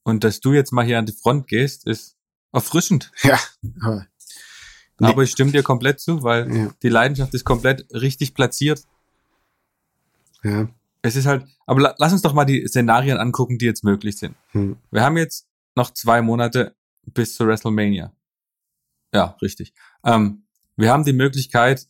[0.04, 2.18] Und dass du jetzt mal hier an die Front gehst, ist
[2.54, 3.12] erfrischend.
[3.24, 3.40] Ja,
[3.82, 4.08] aber
[5.02, 5.08] Nee.
[5.08, 6.70] Aber ich stimme dir komplett zu, weil ja.
[6.84, 8.84] die Leidenschaft ist komplett richtig platziert.
[10.44, 10.70] Ja.
[11.02, 14.18] Es ist halt, aber la, lass uns doch mal die Szenarien angucken, die jetzt möglich
[14.20, 14.36] sind.
[14.52, 14.78] Hm.
[14.92, 18.14] Wir haben jetzt noch zwei Monate bis zu WrestleMania.
[19.12, 19.74] Ja, richtig.
[20.04, 20.44] Ähm,
[20.76, 21.88] wir haben die Möglichkeit,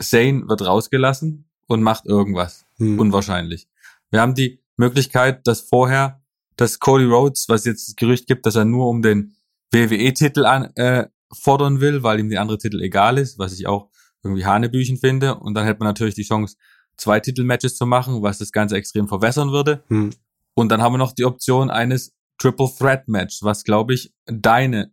[0.00, 2.64] Zane wird rausgelassen und macht irgendwas.
[2.76, 3.00] Hm.
[3.00, 3.66] Unwahrscheinlich.
[4.12, 6.22] Wir haben die Möglichkeit, dass vorher,
[6.54, 9.34] dass Cody Rhodes, was jetzt das Gerücht gibt, dass er nur um den
[9.72, 13.90] WWE-Titel an, äh, fordern will, weil ihm die andere Titel egal ist, was ich auch
[14.22, 15.36] irgendwie Hanebüchen finde.
[15.36, 16.56] Und dann hätte man natürlich die Chance,
[16.96, 19.84] zwei Titelmatches zu machen, was das Ganze extrem verwässern würde.
[19.88, 20.10] Hm.
[20.54, 24.92] Und dann haben wir noch die Option eines Triple Threat Match, was glaube ich deine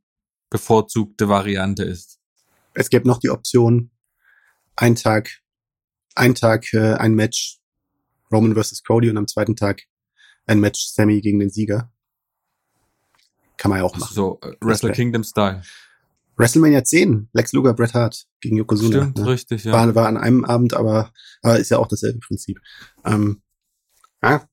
[0.49, 2.19] bevorzugte Variante ist.
[2.73, 3.91] Es gibt noch die Option,
[4.75, 5.41] ein Tag,
[6.15, 7.59] ein Tag äh, ein Match
[8.31, 9.83] Roman versus Cody und am zweiten Tag
[10.45, 11.91] ein Match Sammy gegen den Sieger.
[13.57, 14.13] Kann man ja auch machen.
[14.13, 15.61] So, äh, Wrestle Kingdom Style.
[16.37, 19.03] WrestleMania 10, Lex Luger, Bret Hart gegen Yokozuna.
[19.03, 19.27] Stimmt, ne?
[19.27, 19.71] richtig, ja.
[19.71, 21.11] War, war an einem Abend, aber,
[21.41, 22.59] aber ist ja auch dasselbe Prinzip.
[23.05, 23.41] Ähm,
[24.21, 24.47] ja,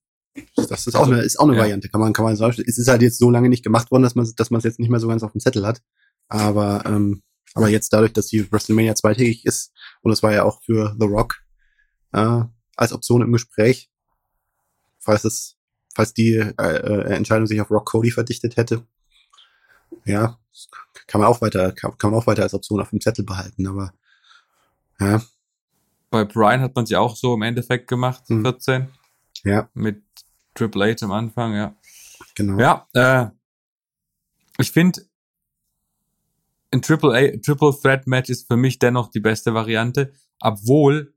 [0.57, 1.61] Das ist auch eine, ist auch eine Ja.
[1.63, 2.63] Variante, kann man, kann man sagen.
[2.67, 4.79] Es ist halt jetzt so lange nicht gemacht worden, dass man, dass man es jetzt
[4.79, 5.83] nicht mehr so ganz auf dem Zettel hat.
[6.29, 7.23] Aber, ähm,
[7.55, 9.73] aber jetzt dadurch, dass die WrestleMania zweitägig ist,
[10.03, 11.37] und das war ja auch für The Rock,
[12.13, 12.43] äh,
[12.77, 13.91] als Option im Gespräch,
[14.99, 15.57] falls es,
[15.95, 18.87] falls die äh, äh, Entscheidung sich auf Rock Cody verdichtet hätte,
[20.05, 20.39] ja,
[21.07, 23.67] kann man auch weiter, kann, kann man auch weiter als Option auf dem Zettel behalten,
[23.67, 23.93] aber
[25.01, 25.23] ja,
[26.11, 28.43] Bei Brian hat man sie auch so im Endeffekt gemacht, Hm.
[28.43, 28.89] 14,
[29.45, 30.03] ja, mit
[30.55, 31.75] Triple H am Anfang, ja.
[32.35, 32.59] genau.
[32.59, 33.31] Ja, äh,
[34.59, 35.03] ich finde,
[36.71, 41.15] ein Triple A, Triple Threat Match ist für mich dennoch die beste Variante, obwohl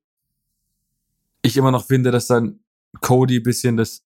[1.41, 2.59] ich immer noch finde, dass dann
[3.01, 4.03] Cody bisschen das,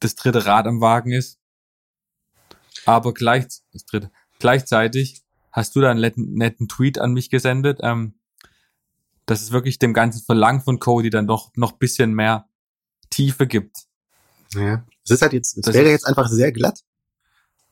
[0.00, 1.38] das dritte Rad am Wagen ist.
[2.84, 5.22] Aber gleich, das dritte, gleichzeitig
[5.52, 8.14] hast du da einen netten, netten Tweet an mich gesendet, ähm,
[9.24, 12.48] dass es wirklich dem ganzen Verlangen von Cody dann doch noch bisschen mehr
[13.10, 13.76] Tiefe gibt.
[14.54, 14.84] Ja.
[15.04, 16.80] Es ist halt jetzt, es wäre jetzt einfach sehr glatt.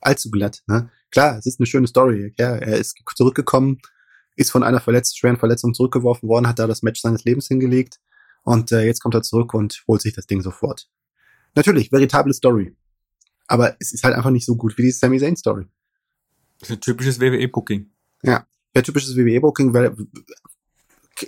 [0.01, 0.91] Allzu glatt, ne?
[1.11, 2.35] Klar, es ist eine schöne Story.
[2.39, 3.79] Ja, er ist zurückgekommen,
[4.37, 8.01] ist von einer verletzt, schweren Verletzung zurückgeworfen worden, hat da das Match seines Lebens hingelegt
[8.43, 10.89] und äh, jetzt kommt er zurück und holt sich das Ding sofort.
[11.55, 12.77] Natürlich, veritable Story.
[13.47, 15.67] Aber es ist halt einfach nicht so gut wie die Sami Zayn Story.
[16.65, 17.91] Das ist ein typisches WWE-Booking.
[18.23, 19.95] Ja, typisches WWE-Booking, weil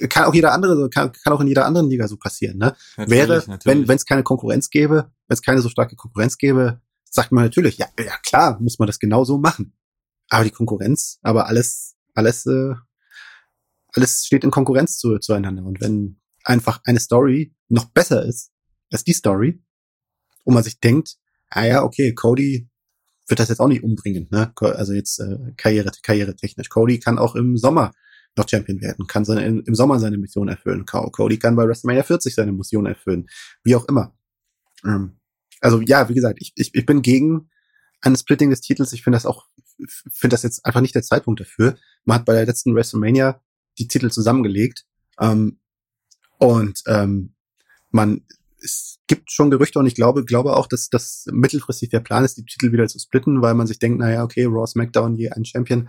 [0.08, 2.74] kann auch jeder andere, kann, kann auch in jeder anderen Liga so passieren, ne?
[2.96, 7.32] wäre, wenn wenn es keine Konkurrenz gäbe, wenn es keine so starke Konkurrenz gäbe, sagt
[7.32, 9.74] man natürlich, ja, ja klar, muss man das genauso machen.
[10.28, 12.74] Aber die Konkurrenz, aber alles, alles, äh,
[13.92, 15.62] alles steht in Konkurrenz zu, zueinander.
[15.64, 18.50] Und wenn einfach eine Story noch besser ist
[18.90, 19.62] als die Story,
[20.46, 21.16] und man sich denkt,
[21.50, 22.68] ah ja, okay, Cody
[23.28, 24.52] wird das jetzt auch nicht umbringen, ne?
[24.60, 26.68] Also jetzt äh, Karriere, karrieretechnisch.
[26.68, 27.92] Cody kann auch im Sommer
[28.36, 30.84] noch Champion werden, kann seine, im Sommer seine Mission erfüllen.
[30.84, 33.26] Co- Cody kann bei WrestleMania 40 seine Mission erfüllen,
[33.64, 34.14] wie auch immer.
[34.84, 35.18] Ähm,
[35.60, 37.48] also ja, wie gesagt, ich, ich, ich bin gegen
[38.02, 38.92] ein Splitting des Titels.
[38.92, 39.46] Ich finde das auch,
[40.12, 41.76] finde das jetzt einfach nicht der Zeitpunkt dafür.
[42.04, 43.40] Man hat bei der letzten WrestleMania
[43.78, 44.84] die Titel zusammengelegt
[45.18, 45.58] ähm,
[46.38, 47.34] und ähm,
[47.90, 48.20] man
[48.66, 52.36] es gibt schon Gerüchte und ich glaube, glaube auch, dass das mittelfristig der Plan ist,
[52.36, 55.44] die Titel wieder zu splitten, weil man sich denkt, naja, okay, Raw, SmackDown, je ein
[55.44, 55.88] Champion.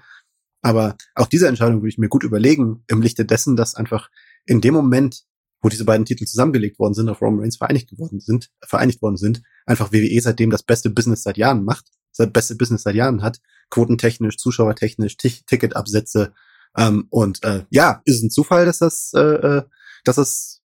[0.61, 4.09] Aber auch diese Entscheidung würde ich mir gut überlegen, im Lichte dessen, dass einfach
[4.45, 5.23] in dem Moment,
[5.61, 9.17] wo diese beiden Titel zusammengelegt worden sind, auf Roman Reigns vereinigt geworden sind, vereinigt worden
[9.17, 13.21] sind, einfach WWE seitdem das beste Business seit Jahren macht, das beste Business seit Jahren
[13.21, 16.33] hat, quotentechnisch, zuschauertechnisch, Ti- Ticketabsätze,
[16.77, 19.63] ähm, und äh, ja, ist ein Zufall, dass das, äh, äh,
[20.03, 20.61] dass es,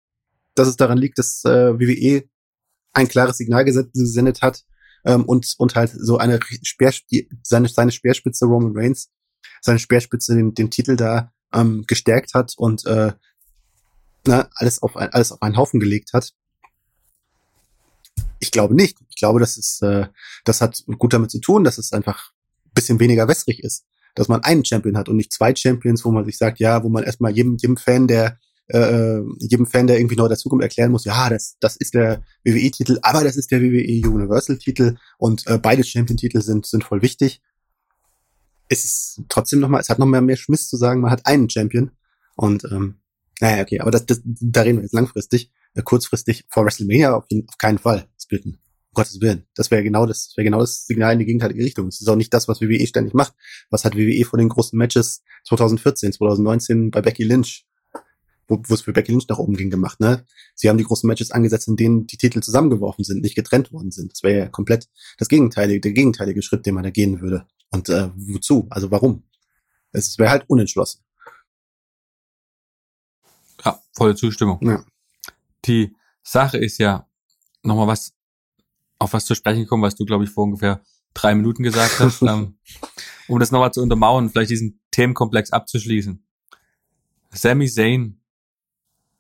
[0.55, 2.25] dass es daran liegt, dass äh, WWE
[2.93, 4.63] ein klares Signal gesendet hat
[5.05, 6.93] ähm, und und halt so eine Speer,
[7.43, 9.11] seine seine Speerspitze Roman Reigns,
[9.61, 13.13] seine Speerspitze den, den Titel da ähm, gestärkt hat und äh,
[14.27, 16.33] na, alles auf ein, alles auf einen Haufen gelegt hat.
[18.39, 18.99] Ich glaube nicht.
[19.09, 20.09] Ich glaube, das ist, äh,
[20.45, 22.33] das hat gut damit zu tun, dass es einfach
[22.67, 23.85] ein bisschen weniger wässrig ist.
[24.15, 26.89] Dass man einen Champion hat und nicht zwei Champions, wo man sich sagt, ja, wo
[26.89, 28.39] man erstmal jedem, jedem Fan, der
[28.69, 32.99] äh, jedem Fan, der irgendwie neu dazukommt, erklären muss, ja, das, das ist der WWE-Titel,
[33.03, 37.43] aber das ist der WWE Universal-Titel und äh, beide Champion-Titel sind, sind voll wichtig.
[38.69, 41.51] Es ist trotzdem nochmal, es hat noch mehr, mehr Schmiss zu sagen, man hat einen
[41.51, 41.91] Champion
[42.37, 42.97] und ähm,
[43.41, 45.51] naja, okay, aber das, das, da reden wir jetzt langfristig.
[45.75, 48.59] Äh, kurzfristig vor WrestleMania auf, jeden, auf keinen Fall splitten.
[48.91, 49.47] Um Gottes Willen.
[49.55, 51.87] Das wäre genau das, das wäre genau das Signal in die gegenteilige Richtung.
[51.87, 53.35] Das ist auch nicht das, was WWE ständig macht.
[53.71, 57.67] Was hat WWE vor den großen Matches 2014, 2019 bei Becky Lynch,
[58.57, 60.25] wo es für Becky Lynch nach oben ging, gemacht, ne?
[60.55, 63.91] Sie haben die großen Matches angesetzt, in denen die Titel zusammengeworfen sind, nicht getrennt worden
[63.91, 64.13] sind.
[64.13, 64.89] Das wäre ja komplett
[65.19, 67.47] das gegenteilige, der gegenteilige Schritt, den man da gehen würde.
[67.71, 68.67] Und äh, wozu?
[68.71, 69.25] Also warum?
[69.93, 71.03] Es wäre halt unentschlossen.
[73.65, 74.59] Ja, volle Zustimmung.
[74.63, 74.85] Ja.
[75.65, 77.07] Die Sache ist ja,
[77.63, 78.15] nochmal was,
[78.99, 80.83] auf was zu sprechen kommen, was du, glaube ich, vor ungefähr
[81.15, 82.59] drei Minuten gesagt hast, ähm,
[83.29, 86.25] um das nochmal zu untermauern, vielleicht diesen Themenkomplex abzuschließen.
[87.31, 88.21] Sami Zayn,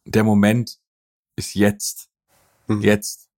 [0.04, 0.78] der Moment
[1.36, 2.10] ist jetzt.
[2.66, 2.80] Mhm.
[2.80, 3.30] Jetzt.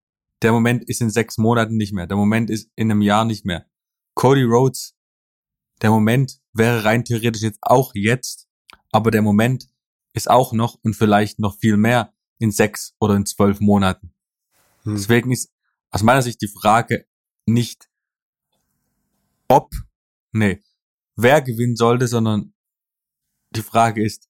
[0.43, 2.07] Der Moment ist in sechs Monaten nicht mehr.
[2.07, 3.67] Der Moment ist in einem Jahr nicht mehr.
[4.15, 4.97] Cody Rhodes,
[5.83, 8.49] der Moment wäre rein theoretisch jetzt auch jetzt,
[8.93, 9.69] aber der Moment
[10.12, 14.15] ist auch noch und vielleicht noch viel mehr in sechs oder in zwölf Monaten.
[14.83, 14.95] Hm.
[14.95, 15.53] Deswegen ist
[15.91, 17.07] aus meiner Sicht die Frage
[17.47, 17.89] nicht
[19.49, 19.73] ob,
[20.33, 20.62] nee,
[21.17, 22.55] wer gewinnen sollte, sondern
[23.51, 24.29] die Frage ist,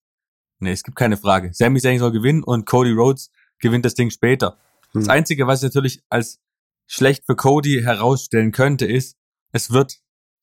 [0.65, 1.51] nee, es gibt keine Frage.
[1.53, 4.59] Sami Zayn soll gewinnen und Cody Rhodes gewinnt das Ding später.
[4.93, 5.11] Das Hm.
[5.11, 6.41] Einzige, was ich natürlich als
[6.87, 9.17] schlecht für Cody herausstellen könnte, ist,
[9.53, 10.01] es wird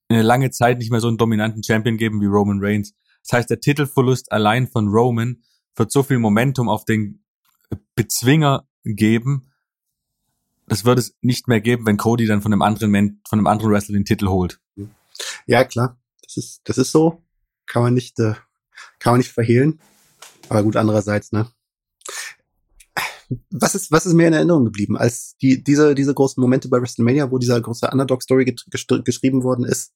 [0.10, 2.94] eine lange Zeit nicht mehr so einen dominanten Champion geben wie Roman Reigns.
[3.24, 5.44] Das heißt, der Titelverlust allein von Roman
[5.76, 7.24] wird so viel Momentum auf den
[7.96, 9.52] Bezwinger geben,
[10.68, 13.48] das wird es nicht mehr geben, wenn Cody dann von einem anderen Man, von einem
[13.48, 14.62] anderen Wrestler den Titel holt.
[15.46, 15.98] Ja, klar.
[16.24, 17.22] Das ist, das ist so.
[17.66, 18.36] Kann man nicht, äh,
[19.00, 19.82] kann man nicht verhehlen.
[20.52, 21.50] Aber gut, andererseits, ne?
[23.52, 26.82] Was ist, was ist mir in Erinnerung geblieben, als die, diese, diese großen Momente bei
[26.82, 28.58] WrestleMania, wo dieser große Underdog-Story
[29.06, 29.94] geschrieben worden ist,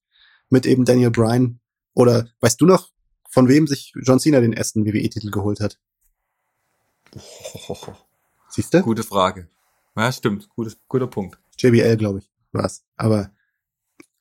[0.49, 1.59] mit eben Daniel Bryan?
[1.93, 2.93] Oder weißt du noch,
[3.29, 5.77] von wem sich John Cena den ersten WWE-Titel geholt hat?
[8.47, 8.81] Siehst du?
[8.81, 9.49] Gute Frage.
[9.97, 10.47] Ja, stimmt.
[10.47, 11.37] Gutes, guter Punkt.
[11.57, 12.85] JBL, glaube ich, war's.
[12.95, 13.29] Aber,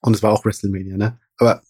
[0.01, 1.21] und es war auch WrestleMania, ne?
[1.37, 1.63] Aber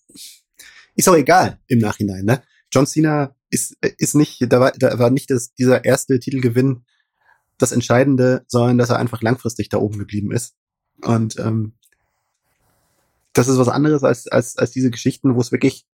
[0.94, 2.42] ist auch egal im Nachhinein, ne?
[2.70, 6.84] John Cena ist, ist nicht, da war, da war nicht das, dieser erste Titelgewinn
[7.58, 10.54] das Entscheidende, sondern dass er einfach langfristig da oben geblieben ist.
[11.02, 11.74] Und ähm,
[13.32, 15.86] das ist was anderes als, als, als diese Geschichten, wo es wirklich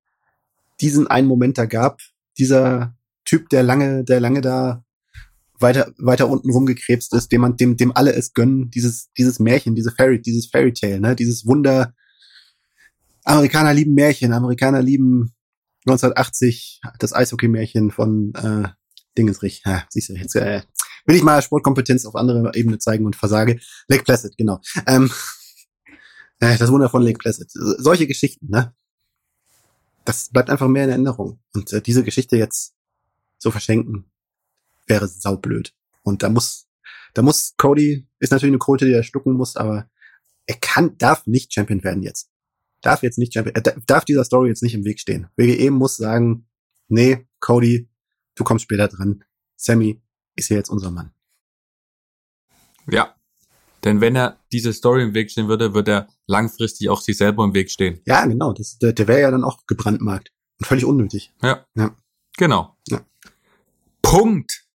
[0.80, 2.00] diesen einen Moment da gab,
[2.38, 4.84] dieser Typ, der lange, der lange da
[5.58, 9.74] weiter, weiter unten rumgekrebst ist, dem man, dem, dem alle es gönnen, dieses, dieses Märchen,
[9.74, 11.94] diese Fairy, dieses Fairy Tale, ne, dieses Wunder.
[13.24, 15.34] Amerikaner lieben Märchen, Amerikaner lieben
[15.86, 18.68] 1980 das Eishockey-Märchen von äh,
[19.16, 19.62] Dingensrich.
[19.64, 20.62] Ja, siehst du, jetzt äh,
[21.06, 23.58] will ich mal Sportkompetenz auf andere Ebene zeigen und versage.
[23.88, 24.60] Lake Placid, genau.
[24.86, 25.10] Ähm,
[26.40, 27.50] äh, das Wunder von Lake Placid.
[27.50, 28.74] Solche Geschichten, ne?
[30.04, 31.40] Das bleibt einfach mehr in Erinnerung.
[31.52, 32.74] Und äh, diese Geschichte jetzt
[33.38, 34.10] zu verschenken,
[34.86, 35.74] wäre saublöd.
[36.02, 36.66] Und da muss,
[37.14, 39.88] da muss Cody, ist natürlich eine Quote, die er schlucken muss, aber
[40.46, 42.30] er kann, darf nicht Champion werden jetzt.
[42.82, 45.28] Darf jetzt nicht er darf dieser Story jetzt nicht im Weg stehen.
[45.36, 46.46] WWE muss sagen,
[46.88, 47.90] nee, Cody,
[48.34, 49.24] du kommst später dran.
[49.56, 50.02] Sammy
[50.36, 51.12] ist hier jetzt unser Mann.
[52.90, 53.14] Ja.
[53.84, 57.44] Denn wenn er diese Story im Weg stehen würde, wird er langfristig auch sich selber
[57.44, 58.00] im Weg stehen.
[58.04, 58.52] Ja, genau.
[58.52, 60.32] Das, der, der wäre ja dann auch gebrandmarkt.
[60.58, 61.32] Und völlig unnötig.
[61.42, 61.66] Ja.
[61.74, 61.96] ja.
[62.36, 62.76] Genau.
[62.88, 63.00] Ja.
[64.02, 64.66] Punkt.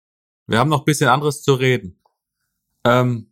[0.48, 2.00] Wir haben noch ein bisschen anderes zu reden.
[2.84, 3.32] Ähm,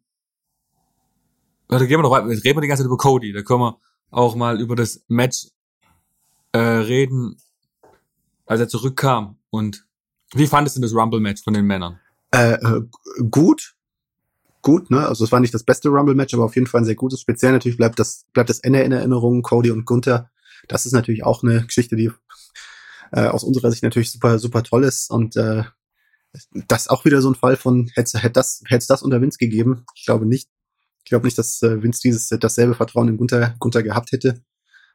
[1.67, 2.28] also gehen wir noch weiter.
[2.28, 3.34] Reden wir die ganze Zeit über Cody.
[3.34, 3.80] Da können wir
[4.14, 5.47] auch mal über das Match
[6.51, 7.38] äh, reden,
[8.45, 9.38] als er zurückkam.
[9.49, 9.86] Und
[10.34, 11.99] wie fandest du das Rumble-Match von den Männern?
[12.32, 12.82] Äh, äh,
[13.30, 13.76] gut.
[14.61, 15.05] Gut, ne?
[15.05, 17.22] Also es war nicht das beste Rumble-Match, aber auf jeden Fall ein sehr gutes.
[17.22, 20.30] Speziell natürlich bleibt das, bleibt das Ende in Erinnerung, Cody und Gunther.
[20.68, 22.11] Das ist natürlich auch eine Geschichte, die
[23.11, 25.11] äh, aus unserer Sicht natürlich super, super toll ist.
[25.11, 25.64] Und äh,
[26.68, 29.86] das auch wieder so ein Fall von, hätte hätte das, hätte das unter Vince gegeben?
[29.95, 30.49] Ich glaube nicht.
[31.04, 34.41] Ich glaube nicht, dass äh, Vince dieses dasselbe Vertrauen in Gunther, Gunther gehabt hätte.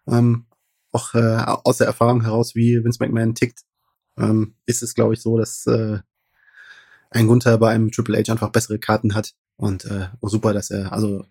[0.06, 0.46] Ähm,
[0.90, 3.61] auch äh, aus der Erfahrung heraus, wie Vince McMahon tickt,
[4.18, 5.98] ähm, ist es, glaube ich, so, dass äh,
[7.11, 9.34] ein Gunther bei einem Triple H einfach bessere Karten hat.
[9.56, 11.26] Und äh, oh, super, dass er, also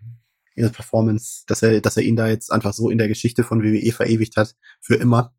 [0.56, 3.64] ihre Performance, dass er, dass er ihn da jetzt einfach so in der Geschichte von
[3.64, 5.34] WWE verewigt hat, für immer.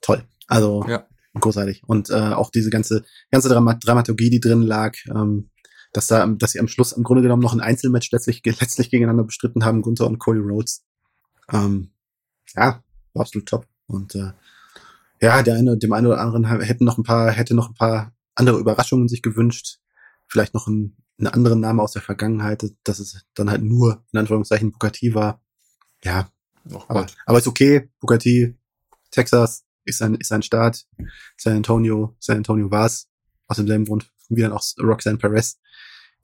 [0.00, 0.24] Toll.
[0.46, 1.06] Also ja
[1.40, 1.82] großartig.
[1.86, 5.50] Und äh, auch diese ganze, ganze Dramat Dramaturgie, die drin lag, ähm,
[5.94, 9.24] dass da, dass sie am Schluss im Grunde genommen noch ein Einzelmatch letztlich, letztlich gegeneinander
[9.24, 10.84] bestritten haben, Gunther und Cody Rhodes.
[11.50, 11.92] Ähm,
[12.54, 12.82] ja,
[13.12, 13.66] war absolut top.
[13.86, 14.32] Und äh,
[15.20, 18.12] ja, der eine, dem einen oder anderen hätten noch ein paar, hätte noch ein paar
[18.34, 19.78] andere Überraschungen sich gewünscht.
[20.26, 24.18] Vielleicht noch ein, einen anderen Name aus der Vergangenheit, dass es dann halt nur in
[24.18, 25.40] Anführungszeichen Bukati war.
[26.02, 26.28] Ja,
[26.88, 27.88] aber, aber ist okay.
[28.00, 28.58] Bukati,
[29.12, 30.86] Texas, ist ein, ist ein Start.
[31.36, 33.08] San Antonio, San Antonio war's.
[33.46, 35.60] Aus demselben Grund, wie dann auch Roxanne Perez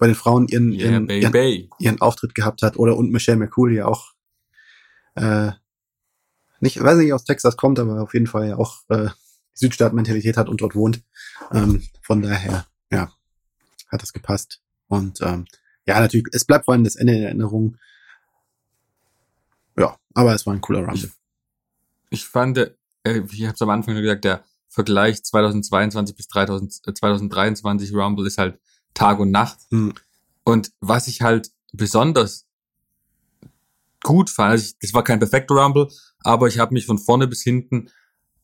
[0.00, 2.78] bei den Frauen ihren, yeah, ihren, ihren, ihren, Auftritt gehabt hat.
[2.78, 4.12] Oder und Michelle McCool, die auch
[5.14, 5.52] äh,
[6.60, 9.10] nicht, weiß nicht, aus Texas kommt, aber auf jeden Fall ja auch äh,
[9.52, 11.02] Südstaat-Mentalität hat und dort wohnt.
[11.52, 13.12] Ähm, von daher, ja,
[13.88, 14.62] hat das gepasst.
[14.88, 15.44] Und ähm,
[15.86, 17.76] ja, natürlich, es bleibt vor allem das Ende in Erinnerung.
[19.78, 21.10] Ja, aber es war ein cooler Rumble.
[22.08, 22.72] Ich fand, äh,
[23.04, 28.26] ich habe es am Anfang schon gesagt, der Vergleich 2022 bis 3000, äh, 2023 Rumble
[28.26, 28.58] ist halt
[28.94, 29.58] Tag und Nacht.
[29.70, 29.94] Mhm.
[30.44, 32.46] Und was ich halt besonders
[34.02, 35.88] gut fand, also ich, das war kein perfekter Rumble,
[36.20, 37.90] aber ich habe mich von vorne bis hinten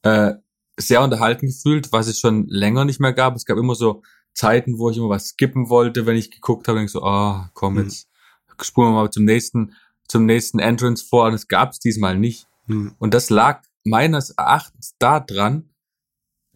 [0.02, 0.34] äh,
[0.76, 3.34] sehr unterhalten gefühlt, was es schon länger nicht mehr gab.
[3.34, 4.02] Es gab immer so
[4.34, 7.50] Zeiten, wo ich immer was skippen wollte, wenn ich geguckt habe, denke so, ah, oh,
[7.54, 7.84] komm, mhm.
[7.84, 8.08] jetzt
[8.62, 9.74] spulen wir mal zum nächsten,
[10.06, 11.26] zum nächsten Entrance vor.
[11.26, 12.46] Und es gab es diesmal nicht.
[12.66, 12.94] Mhm.
[12.98, 15.70] Und das lag meines Erachtens daran,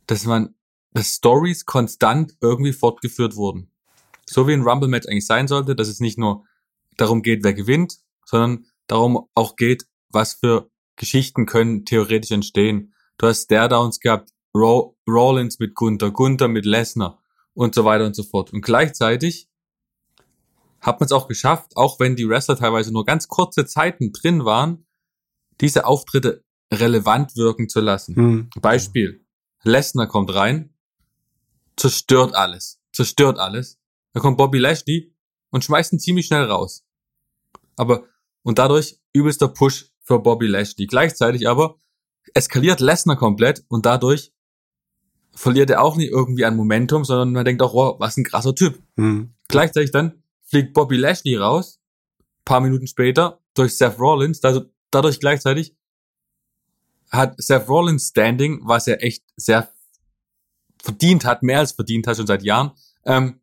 [0.07, 0.55] dass man,
[0.93, 3.70] dass Stories konstant irgendwie fortgeführt wurden.
[4.31, 6.45] So wie ein Rumble-Match eigentlich sein sollte, dass es nicht nur
[6.97, 12.95] darum geht, wer gewinnt, sondern darum auch geht, was für Geschichten können theoretisch entstehen.
[13.19, 17.21] Du hast Stare-Downs gehabt, Rollins mit Gunther, Gunther mit Lesnar
[17.55, 18.53] und so weiter und so fort.
[18.53, 19.49] Und gleichzeitig
[20.81, 24.45] hat man es auch geschafft, auch wenn die Wrestler teilweise nur ganz kurze Zeiten drin
[24.45, 24.87] waren,
[25.61, 28.15] diese Auftritte relevant wirken zu lassen.
[28.15, 28.51] Hm.
[28.61, 29.27] Beispiel.
[29.65, 30.73] Lesnar kommt rein,
[31.77, 33.80] zerstört alles, zerstört alles.
[34.13, 35.15] Da kommt Bobby Lashley,
[35.51, 36.85] und schmeißt ihn ziemlich schnell raus.
[37.77, 38.05] Aber,
[38.43, 40.87] und dadurch übelster Push für Bobby Lashley.
[40.87, 41.77] Gleichzeitig aber
[42.35, 44.33] eskaliert Lesnar komplett und dadurch
[45.33, 48.55] verliert er auch nicht irgendwie an Momentum, sondern man denkt auch, wow, was ein krasser
[48.55, 48.83] Typ.
[48.97, 49.35] Mhm.
[49.49, 51.81] Gleichzeitig dann fliegt Bobby Lashley raus,
[52.45, 55.77] paar Minuten später, durch Seth Rollins, also dadurch gleichzeitig
[57.11, 59.73] hat Seth Rollins Standing, was er echt sehr
[60.83, 62.73] verdient hat, mehr als verdient hat schon seit Jahren.
[63.05, 63.41] Ähm,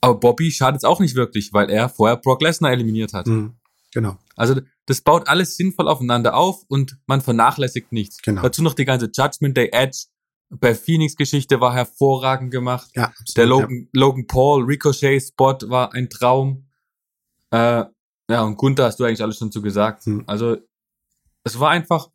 [0.00, 3.26] aber Bobby schadet es auch nicht wirklich, weil er vorher Brock Lesnar eliminiert hat.
[3.26, 3.54] Mhm.
[3.92, 4.18] Genau.
[4.36, 8.22] Also das baut alles sinnvoll aufeinander auf und man vernachlässigt nichts.
[8.22, 8.42] Genau.
[8.42, 10.06] Dazu noch die ganze Judgment Day Edge
[10.50, 12.90] bei Phoenix Geschichte war hervorragend gemacht.
[12.94, 16.66] Ja, absolut, Der Logan, Logan Paul Ricochet Spot war ein Traum.
[17.50, 17.84] Äh,
[18.28, 20.06] ja, und Gunther hast du eigentlich alles schon zu gesagt.
[20.06, 20.24] Hm.
[20.26, 20.56] Also
[21.44, 22.10] es war einfach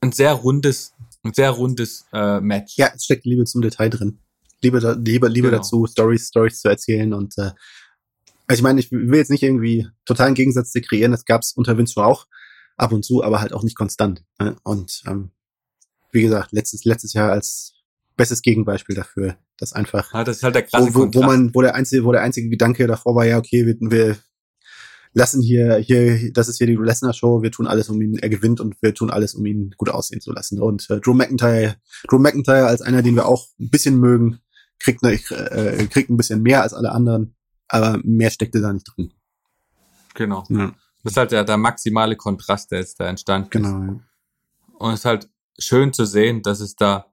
[0.00, 0.94] ein sehr rundes,
[1.24, 2.76] ein sehr rundes äh, Match.
[2.76, 4.18] Ja, es steckt Liebe zum Detail drin.
[4.62, 5.58] Liebe, da, Liebe, Liebe Genau.
[5.58, 7.50] dazu, Stories, Stories zu erzählen und äh,
[8.46, 11.94] also ich meine, ich will jetzt nicht irgendwie totalen Gegensatz kreieren, das gab's unter Vince
[11.94, 12.26] schon auch
[12.76, 14.24] ab und zu, aber halt auch nicht konstant.
[14.40, 14.56] Ne?
[14.64, 15.30] Und ähm,
[16.10, 17.74] wie gesagt, letztes, letztes Jahr als
[18.16, 21.54] bestes Gegenbeispiel dafür, dass einfach, Ja, das ist halt der krasse wo, wo, wo man,
[21.54, 24.16] wo der einzige, wo der einzige Gedanke davor war, ja, okay, wir, wir
[25.14, 28.28] lassen hier, hier, das ist hier die Lesnar Show, wir tun alles, um ihn, er
[28.28, 30.60] gewinnt und wir tun alles, um ihn gut aussehen zu lassen.
[30.60, 31.76] Und äh, Drew McIntyre,
[32.08, 34.40] Drew McIntyre als einer, den wir auch ein bisschen mögen,
[34.82, 37.34] kriegt, ne, äh, kriegt ein bisschen mehr als alle anderen,
[37.68, 39.12] aber mehr steckte da nicht drin.
[40.14, 40.44] Genau.
[40.50, 43.50] Ja, Das ist halt der, der maximale Kontrast, der jetzt da entstanden ist.
[43.52, 43.68] genau.
[43.92, 44.00] Ja.
[44.78, 45.28] Und es ist halt
[45.58, 47.06] schön zu sehen, dass es da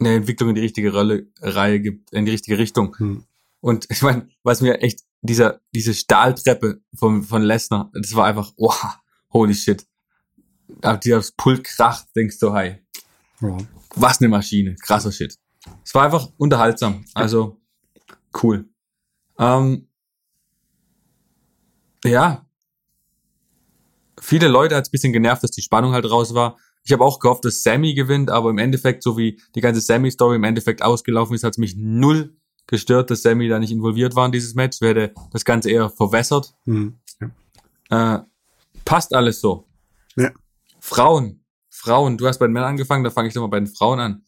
[0.00, 2.96] eine Entwicklung in die richtige Rolle, Reihe gibt, in die richtige Richtung.
[2.98, 3.24] Hm.
[3.60, 8.52] Und ich meine, was mir echt, dieser, diese Stahltreppe von, von Lesnar, das war einfach,
[8.56, 8.96] wow,
[9.32, 9.86] holy shit.
[10.80, 12.78] Aber dieses Pult kracht, denkst du, hi,
[13.40, 13.56] Ja.
[13.94, 15.38] was eine Maschine, krasser Shit.
[15.84, 17.60] Es war einfach unterhaltsam, also
[18.42, 18.68] cool.
[19.38, 19.88] Ähm,
[22.04, 22.46] ja,
[24.20, 26.58] viele Leute hat es ein bisschen genervt, dass die Spannung halt raus war.
[26.84, 30.36] Ich habe auch gehofft, dass Sammy gewinnt, aber im Endeffekt, so wie die ganze Sammy-Story
[30.36, 32.36] im Endeffekt ausgelaufen ist, hat es mich null
[32.66, 34.80] gestört, dass Sammy da nicht involviert war in dieses Match.
[34.80, 36.54] Werde das Ganze eher verwässert.
[36.64, 36.98] Hm.
[37.90, 38.16] Ja.
[38.16, 38.22] Äh,
[38.84, 39.68] passt alles so.
[40.16, 40.32] Ja.
[40.80, 41.44] Frauen.
[41.68, 42.18] Frauen.
[42.18, 44.24] Du hast bei den Männern angefangen, da fange ich doch mal bei den Frauen an.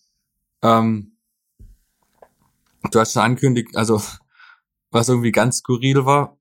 [0.62, 1.13] Ähm,
[2.90, 4.00] du hast schon angekündigt, also
[4.90, 6.38] was irgendwie ganz skurril war.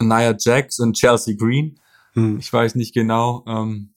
[0.00, 1.78] Nia Jax und Chelsea Green.
[2.14, 2.38] Hm.
[2.38, 3.94] Ich weiß nicht genau, ähm,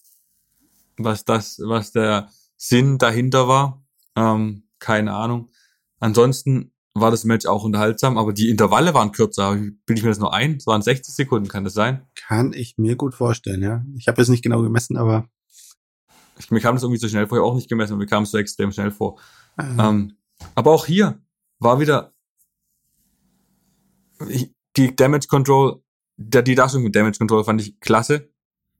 [0.97, 3.84] was das, was der Sinn dahinter war.
[4.15, 5.49] Ähm, keine Ahnung.
[5.99, 9.55] Ansonsten war das Match auch unterhaltsam, aber die Intervalle waren kürzer.
[9.55, 10.57] Bilde ich mir das nur ein?
[10.57, 12.05] Es waren 60 Sekunden, kann das sein?
[12.15, 13.84] Kann ich mir gut vorstellen, ja.
[13.97, 15.28] Ich habe es nicht genau gemessen, aber
[16.38, 18.24] Ich, mir kam das irgendwie so schnell vor, ich auch nicht gemessen, aber mir kam
[18.24, 19.19] es so extrem schnell vor.
[19.57, 20.17] äh, Ähm,
[20.56, 21.22] aber auch hier
[21.60, 22.14] war wieder
[24.76, 25.82] die Damage Control,
[26.18, 28.30] der, die Darstellung mit Damage Control fand ich klasse.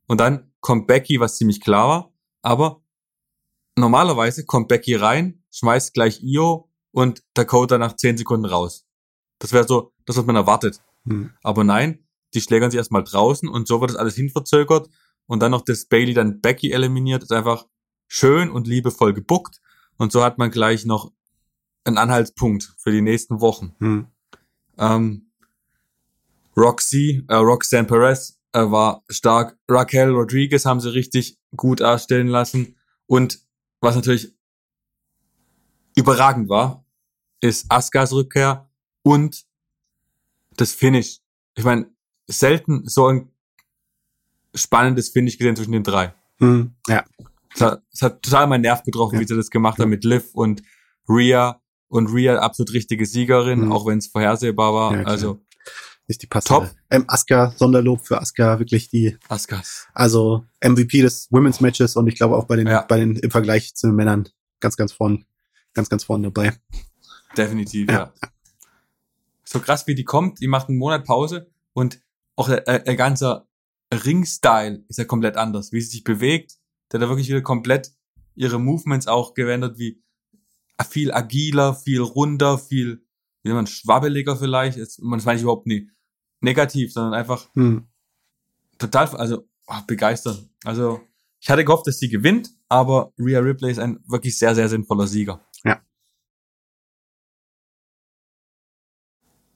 [0.08, 2.84] Und dann kommt Becky, was ziemlich klar war, aber
[3.76, 8.86] normalerweise kommt Becky rein, schmeißt gleich Io und Dakota nach 10 Sekunden raus.
[9.40, 10.82] Das wäre so, das, was man erwartet.
[11.06, 11.32] hm.
[11.42, 14.90] Aber nein, die schlägern sich erstmal draußen und so wird das alles hinverzögert
[15.26, 17.66] und dann noch das Bailey dann Becky eliminiert, ist einfach
[18.08, 19.60] schön und liebevoll gebuckt
[19.98, 21.12] und so hat man gleich noch
[21.86, 23.76] einen Anhaltspunkt für die nächsten Wochen.
[23.80, 24.08] Hm.
[24.78, 25.32] Ähm,
[26.56, 29.58] Roxy, äh, Roxanne Perez äh, war stark.
[29.68, 32.76] Raquel Rodriguez haben sie richtig gut darstellen lassen
[33.08, 33.40] und
[33.82, 34.34] was natürlich
[35.96, 36.86] überragend war,
[37.42, 38.70] ist Askas Rückkehr
[39.04, 39.46] und
[40.56, 41.20] das Finish.
[41.56, 41.90] Ich meine,
[42.28, 43.32] selten so ein
[44.56, 46.14] spannendes Finish gesehen zwischen den drei.
[46.40, 46.76] Hm.
[46.88, 47.04] Ja,
[47.54, 49.22] Es hat, es hat total meinen Nerv getroffen, Ja.
[49.22, 50.64] wie sie das gemacht haben mit Liv und
[51.10, 51.60] Rhea.
[51.94, 53.72] Und Rhea absolut richtige Siegerin, Mhm.
[53.72, 54.98] auch wenn es vorhersehbar war.
[54.98, 55.42] Ja, also
[56.08, 56.68] ist die passende.
[56.68, 56.76] Top.
[56.90, 59.88] Ähm, Asuka, Sonderlob für Asuka, wirklich die, Askas.
[59.94, 62.82] also MVP des Women's Matches und ich glaube auch bei den, Ja.
[62.82, 64.28] bei den im Vergleich zu den Männern
[64.60, 65.26] ganz, ganz vorn,
[65.74, 66.54] ganz, ganz vorn dabei.
[67.38, 68.12] Definitiv, Ja.
[68.22, 68.30] ja.
[69.46, 72.00] So krass, wie die kommt, die macht einen Monat Pause und
[72.36, 73.46] auch der, der, der ganze
[73.94, 75.72] Ring-Style ist ja komplett anders.
[75.72, 76.54] Wie sie sich bewegt,
[76.92, 77.92] der hat da wirklich wieder komplett
[78.36, 80.02] ihre Movements auch gewendet, wie
[80.90, 83.06] viel agiler, viel runder, viel,
[83.44, 84.78] wie nennt man, schwabbeliger vielleicht.
[84.78, 85.90] Jetzt, man das meine ich überhaupt nie
[86.42, 87.88] negativ, sondern einfach Hm.
[88.78, 90.46] total, also oh, begeistert.
[90.66, 91.02] Also
[91.40, 95.08] ich hatte gehofft, dass sie gewinnt, aber Rhea Ripley ist ein wirklich sehr, sehr sinnvoller
[95.08, 95.40] Sieger.
[95.64, 95.82] Ja.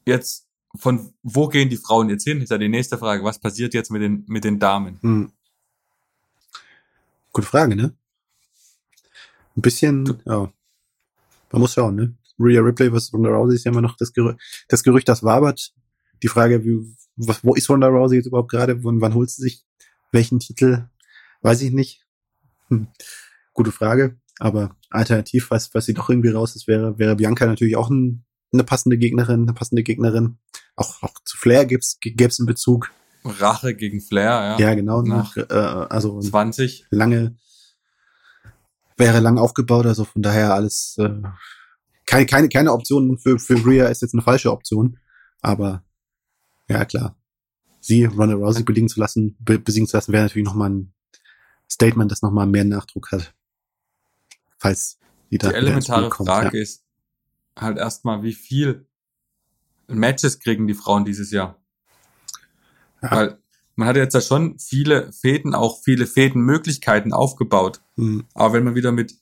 [0.05, 2.41] Jetzt, von wo gehen die Frauen jetzt hin?
[2.41, 3.23] Ist ja die nächste Frage.
[3.23, 4.99] Was passiert jetzt mit den, mit den Damen?
[5.01, 5.31] Hm.
[7.33, 7.95] Gute Frage, ne?
[9.55, 10.53] Ein bisschen, Du- ja.
[11.51, 12.15] Man muss schauen, ne?
[12.39, 14.35] Rhea Ripley versus Ronda Rousey ist ja immer noch das, Gerü
[14.67, 15.73] das Gerücht, das wabert.
[16.21, 16.77] Die Frage, wie,
[17.15, 18.83] was, wo ist Ronda Rousey jetzt überhaupt gerade?
[18.83, 19.65] Wann, wann holt sie sich
[20.11, 20.87] welchen Titel?
[21.41, 22.05] Weiß ich nicht.
[22.69, 22.87] Hm.
[23.53, 24.17] Gute Frage.
[24.39, 28.23] Aber alternativ, was, was sie doch irgendwie raus ist, wäre, wäre Bianca natürlich auch ein,
[28.53, 30.37] eine passende Gegnerin, eine passende Gegnerin.
[30.75, 32.91] Auch, auch zu Flair gibt's, gäb's einen Bezug.
[33.23, 34.59] Rache gegen Flair, ja.
[34.59, 35.01] Ja, genau.
[35.01, 36.85] Nach Nach, äh, also 20.
[36.91, 37.35] lange,
[38.97, 41.21] wäre lang aufgebaut, also von daher alles, äh,
[42.05, 44.99] keine, keine, keine Option für, für Rhea ist jetzt eine falsche Option.
[45.41, 45.83] Aber,
[46.67, 47.15] ja, klar.
[47.79, 50.93] Sie, Ronda Rousey besiegen zu lassen, be besiegen zu lassen, wäre natürlich nochmal ein
[51.69, 53.33] Statement, das nochmal mehr Nachdruck hat.
[54.57, 56.63] Falls die da Die elementare kommt, Frage ja.
[56.63, 56.83] ist
[57.55, 58.87] halt erstmal, wie viel
[59.87, 61.61] Matches kriegen die Frauen dieses Jahr?
[63.01, 63.11] Ja.
[63.11, 63.37] Weil
[63.77, 67.79] man hat jetzt ja schon viele Fäden, auch viele Fädenmöglichkeiten aufgebaut.
[67.95, 69.15] Hm, Aber wenn man wieder mit,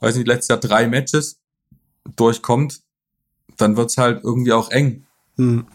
[0.00, 1.40] weiß nicht, letztes Jahr drei Matches
[2.16, 2.82] durchkommt,
[3.56, 5.06] dann wird's halt irgendwie auch eng.
[5.36, 5.66] hm,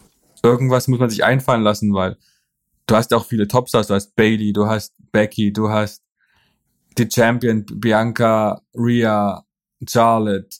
[0.43, 2.15] Irgendwas muss man sich einfallen lassen, weil
[2.85, 6.03] du hast ja auch viele Topstars, du hast Bailey, du hast Becky, du hast
[6.97, 9.43] die Champion Bianca, Rhea,
[9.87, 10.57] Charlotte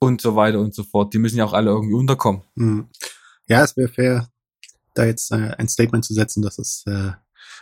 [0.00, 1.14] und so weiter und so fort.
[1.14, 2.42] Die müssen ja auch alle irgendwie unterkommen.
[2.56, 2.88] hm.
[3.46, 4.28] Ja, es wäre fair,
[4.94, 7.12] da jetzt äh, ein Statement zu setzen, dass es, äh,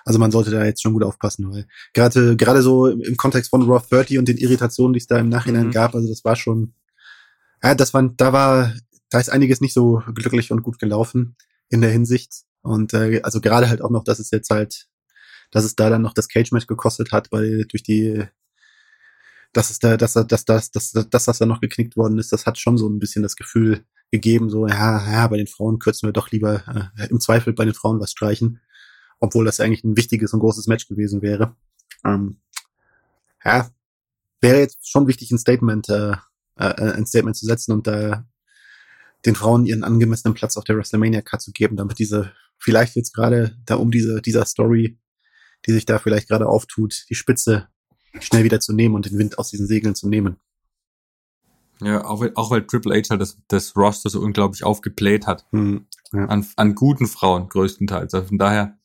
[0.05, 3.51] also man sollte da jetzt schon gut aufpassen, weil gerade gerade so im, im Kontext
[3.51, 5.73] von Raw 30 und den Irritationen, die es da im Nachhinein Mhm.
[5.73, 6.75] gab, also das war schon,
[7.63, 8.73] ja, das war, da war,
[9.11, 11.37] da ist einiges nicht so glücklich und gut gelaufen
[11.69, 14.87] in der Hinsicht und äh, also gerade halt auch noch, dass es jetzt halt,
[15.51, 18.25] dass es da dann noch das Cage-Match gekostet hat, weil durch die
[19.53, 22.33] dass es da, dass, dass, dass, dass, dass, dass das da noch geknickt worden ist,
[22.33, 25.79] das hat schon so ein bisschen das Gefühl gegeben, so, ja, ja, bei den Frauen
[25.79, 28.61] kürzen wir doch lieber äh, im Zweifel bei den Frauen was streichen,
[29.19, 31.57] obwohl das eigentlich ein wichtiges und großes Match gewesen wäre.
[32.05, 32.37] Ähm,
[33.43, 33.71] ja,
[34.41, 36.13] wäre jetzt schon wichtig, ein Statement, äh,
[36.57, 38.27] äh, ein Statement zu setzen und da
[39.25, 43.15] den Frauen ihren angemessenen Platz auf der WrestleMania Card zu geben, damit diese vielleicht jetzt
[43.15, 44.99] gerade da um diese dieser Story,
[45.67, 47.69] die sich da vielleicht gerade auftut, die Spitze
[48.21, 50.39] schnell wieder zu nehmen und den Wind aus diesen Segeln zu nehmen.
[51.83, 55.47] Ja, auch, weil- auch weil Triple H halt das, das Roster so unglaublich aufgebläht hat.
[55.53, 58.13] Hm, An, an guten Frauen größtenteils.
[58.15, 58.79] Also von daher,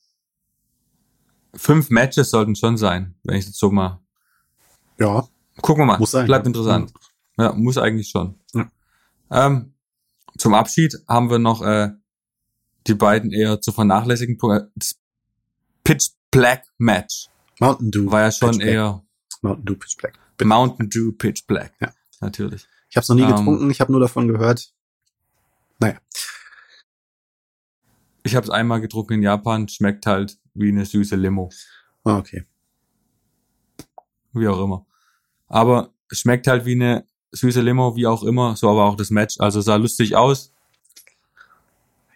[1.55, 3.99] fünf Matches sollten schon sein, wenn ich jetzt so mal.
[4.99, 5.27] ja,
[5.61, 5.97] Gucken wir mal.
[5.99, 6.25] muss sein.
[6.27, 6.93] Bleibt interessant.
[7.37, 8.35] Ja, muss eigentlich schon.
[8.53, 8.69] Ja.
[9.31, 9.73] Ähm,
[10.37, 11.89] zum Abschied haben wir noch äh,
[12.85, 14.71] die beiden eher zu vernachlässigen Punkte.
[14.75, 14.95] Das
[15.83, 17.29] Pitch Black Match
[17.59, 18.11] Mountain Dew.
[18.11, 18.69] war ja schon Pitch Black.
[18.69, 19.03] eher
[19.41, 20.19] Mountain Dew Pitch Black.
[20.43, 21.73] Mountain Dew Pitch Black.
[21.79, 21.91] Ja.
[22.21, 22.67] Natürlich.
[22.89, 24.71] Ich habe es noch nie Ähm, getrunken, ich habe nur davon gehört.
[25.79, 25.97] Naja,
[28.23, 31.49] Ich habe es einmal getrunken in Japan, schmeckt halt wie eine süße Limo.
[32.03, 32.45] ah, okay.
[34.33, 34.85] wie auch immer.
[35.47, 39.39] Aber schmeckt halt wie eine süße Limo, wie auch immer, so aber auch das Match.
[39.39, 40.53] Also sah lustig aus.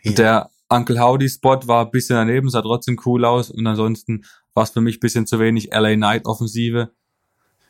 [0.04, 0.12] Ja.
[0.14, 4.64] Der Uncle Howdy Spot war ein bisschen daneben, sah trotzdem cool aus und ansonsten war
[4.64, 6.92] es für mich ein bisschen zu wenig LA Knight Offensive.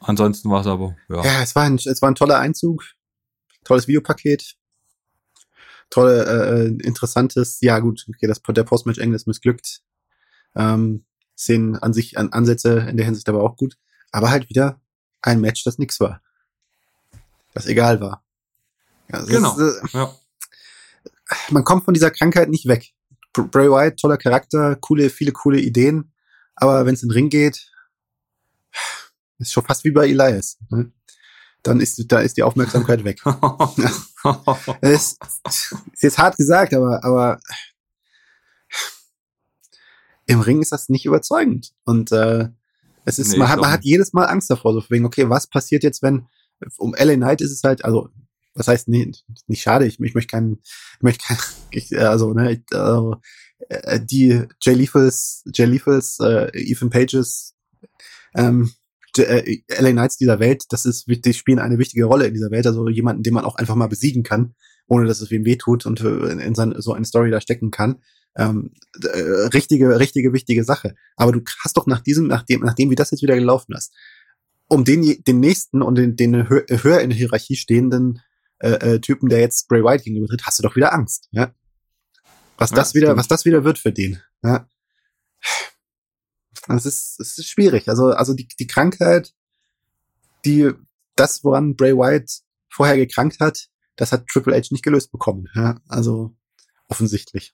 [0.01, 1.23] Ansonsten war es aber, ja.
[1.23, 2.83] Ja, es war ein, es war ein toller Einzug,
[3.63, 4.55] tolles Videopaket,
[5.89, 9.81] tolle, äh, äh, interessantes, ja gut, okay, das, der Postmatch Eng ist missglückt.
[10.55, 11.05] Ähm,
[11.37, 13.77] Szenen an sich, an Ansätze in der Hinsicht aber auch gut.
[14.11, 14.79] Aber halt wieder
[15.21, 16.21] ein Match, das nix war.
[17.53, 18.23] Das egal war.
[19.11, 19.57] Ja, Genau.
[19.57, 20.15] Ist, äh, ja.
[21.49, 22.93] man kommt von dieser Krankheit nicht weg.
[23.33, 26.11] Br- Bray Wyatt, toller Charakter, coole, viele coole Ideen,
[26.55, 27.70] aber wenn es in den Ring geht,
[29.41, 30.57] ist schon fast wie bei Elias.
[30.69, 30.91] Ne?
[31.63, 33.21] Dann ist, da ist die Aufmerksamkeit weg.
[34.81, 35.17] Es
[35.47, 37.39] ist jetzt hart gesagt, aber, aber
[40.27, 41.73] im Ring ist das nicht überzeugend.
[41.85, 42.49] Und äh,
[43.05, 45.47] es ist, Nee, man, hat, man hat jedes Mal Angst davor, so wegen, okay, was
[45.47, 46.27] passiert jetzt, wenn
[46.77, 48.09] um LA Knight ist es halt, also
[48.53, 50.61] was heißt nicht, nicht schade, ich, ich möchte keinen,
[50.97, 51.39] ich möchte keinen,
[51.71, 53.17] ich, also, ne, ich, also,
[53.69, 57.55] äh, die Jay Lethals, Jay Lethals, äh, Ethan Pages,
[58.35, 58.71] ähm,
[59.17, 62.65] äh, LA Knights dieser Welt, das ist, die spielen eine wichtige Rolle in dieser Welt,
[62.65, 64.55] also jemanden, den man auch einfach mal besiegen kann,
[64.87, 67.71] ohne dass es wem wehtut und äh, in, in sein, so eine Story da stecken
[67.71, 68.01] kann.
[68.37, 68.71] Ähm,
[69.03, 69.19] äh,
[69.53, 70.95] richtige, richtige, wichtige Sache.
[71.17, 73.93] Aber du hast doch nach diesem, nachdem, nachdem wie das jetzt wieder gelaufen ist,
[74.67, 78.21] um den, den nächsten und den, den hö höher in der Hierarchie stehenden
[78.59, 81.53] äh, äh, Typen, der jetzt Bray Wyatt gegenübertritt, hast du doch wieder Angst, ja.
[82.57, 83.19] Was Ja, das wieder, stimmt.
[83.19, 84.69] was das wieder wird für den, ja.
[86.67, 87.89] Das ist, es ist schwierig.
[87.89, 89.33] Also, also die, die Krankheit,
[90.45, 90.71] die,
[91.15, 95.47] das, woran Bray Wyatt vorher gekrankt hat, das hat Triple H nicht gelöst bekommen.
[95.55, 95.79] Ja?
[95.87, 96.35] Also
[96.87, 97.53] offensichtlich.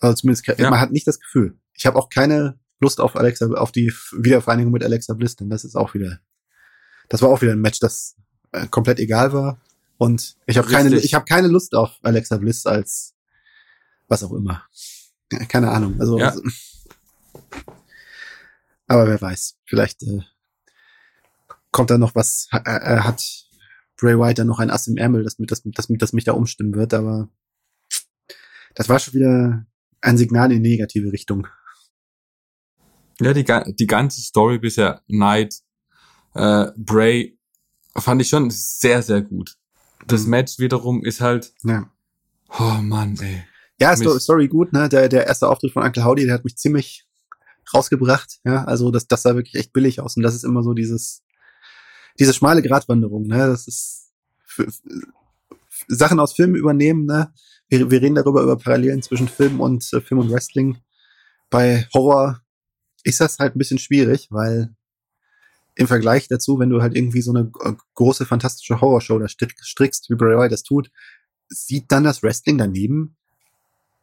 [0.00, 0.70] Also zumindest, Ja.
[0.70, 1.58] man hat nicht das Gefühl.
[1.74, 5.64] Ich habe auch keine Lust auf Alexa, auf die Wiedervereinigung mit Alexa Bliss, denn das
[5.64, 6.20] ist auch wieder,
[7.08, 8.16] das war auch wieder ein Match, das
[8.50, 9.60] äh, komplett egal war
[9.98, 13.14] Und ich habe keine, ich habe keine Lust auf Alexa Bliss als
[14.08, 14.64] was auch immer.
[15.48, 16.00] Keine Ahnung.
[16.00, 16.30] Also, ja.
[16.30, 16.42] also
[18.92, 20.20] aber wer weiß, vielleicht äh,
[21.70, 23.24] kommt da noch was, äh, äh, hat
[23.96, 26.74] Bray White dann noch ein Ass im Ärmel, das, das, das, das mich da umstimmen
[26.74, 27.28] wird, aber
[28.74, 29.66] das war schon wieder
[30.00, 31.46] ein Signal in negative Richtung.
[33.20, 35.60] Ja, die, die ganze Story bisher, Knight,
[36.34, 37.38] äh, Bray,
[37.96, 39.56] fand ich schon sehr, sehr gut.
[40.06, 40.30] Das mhm.
[40.30, 41.90] Match wiederum ist halt, ja.
[42.58, 43.44] oh Mann, ey.
[43.78, 44.88] Ja, Story gut, ne?
[44.88, 47.06] Der, der erste Auftritt von Uncle Howdy, der hat mich ziemlich
[47.72, 48.40] rausgebracht.
[48.44, 50.16] Ja, also das, das sah wirklich echt billig aus.
[50.16, 51.22] Und das ist immer so dieses,
[52.18, 53.38] diese schmale Gratwanderung, ne?
[53.38, 54.12] Das ist
[54.44, 57.32] für, für, Sachen aus Filmen übernehmen, ne?
[57.68, 60.78] Wir, wir reden darüber über Parallelen zwischen Film und äh, Film und Wrestling.
[61.50, 62.40] Bei Horror
[63.04, 64.74] ist das halt ein bisschen schwierig, weil
[65.74, 70.10] im Vergleich dazu, wenn du halt irgendwie so eine äh, große, fantastische Horrorshow da strickst,
[70.10, 70.90] wie Bray Wyatt das tut,
[71.48, 73.16] sieht dann das Wrestling daneben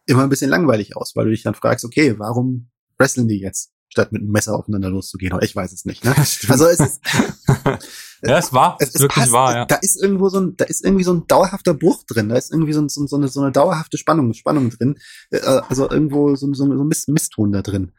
[0.06, 2.70] immer ein bisschen langweilig aus, weil du dich dann fragst, okay, warum
[3.00, 5.38] wrestlen die jetzt, statt mit einem Messer aufeinander loszugehen.
[5.42, 6.04] ich weiß es nicht.
[6.04, 6.16] Ne?
[6.48, 7.02] also es ist
[8.22, 9.56] ja, es war es, es wirklich passt, wahr.
[9.56, 9.66] Ja.
[9.66, 12.30] Da ist irgendwo so ein, da ist irgendwie so ein dauerhafter Bruch drin.
[12.30, 15.00] Da ist irgendwie so, so, so, eine, so eine dauerhafte Spannung, Spannung drin.
[15.32, 17.92] Äh, also irgendwo so, so, so ein Mist, Mistton da drin.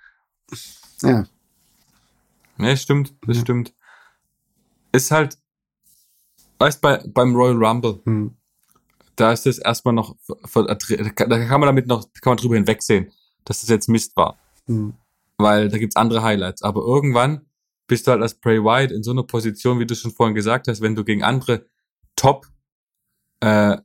[1.02, 1.26] Ja.
[2.58, 3.42] Ja, stimmt, das ja.
[3.42, 3.74] stimmt.
[4.92, 5.38] Ist halt,
[6.58, 8.36] weißt bei beim Royal Rumble, hm.
[9.16, 13.12] da ist es erstmal noch, da kann man damit noch, kann man drüber hinwegsehen,
[13.44, 14.38] dass das jetzt Mist war.
[14.66, 14.94] Mhm.
[15.38, 16.62] Weil da gibt's andere Highlights.
[16.62, 17.46] Aber irgendwann
[17.86, 20.68] bist du halt als Bray White in so einer Position, wie du schon vorhin gesagt
[20.68, 21.66] hast, wenn du gegen andere
[22.14, 22.46] Top
[23.40, 23.78] äh,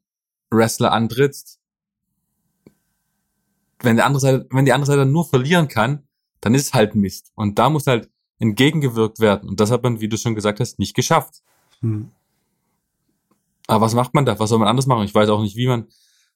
[0.51, 1.59] Wrestler antrittst,
[3.79, 6.07] wenn die andere Seite, wenn die andere Seite nur verlieren kann,
[6.41, 7.31] dann ist es halt Mist.
[7.35, 8.09] Und da muss halt
[8.39, 9.49] entgegengewirkt werden.
[9.49, 11.41] Und das hat man, wie du schon gesagt hast, nicht geschafft.
[11.79, 12.11] Hm.
[13.67, 14.37] Aber was macht man da?
[14.39, 15.05] Was soll man anders machen?
[15.05, 15.87] Ich weiß auch nicht, wie man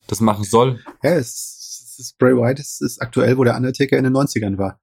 [0.07, 0.83] das machen soll.
[1.03, 1.58] Ja, es
[1.99, 4.79] ist Bray White ist, ist aktuell, wo der Undertaker in den 90ern war.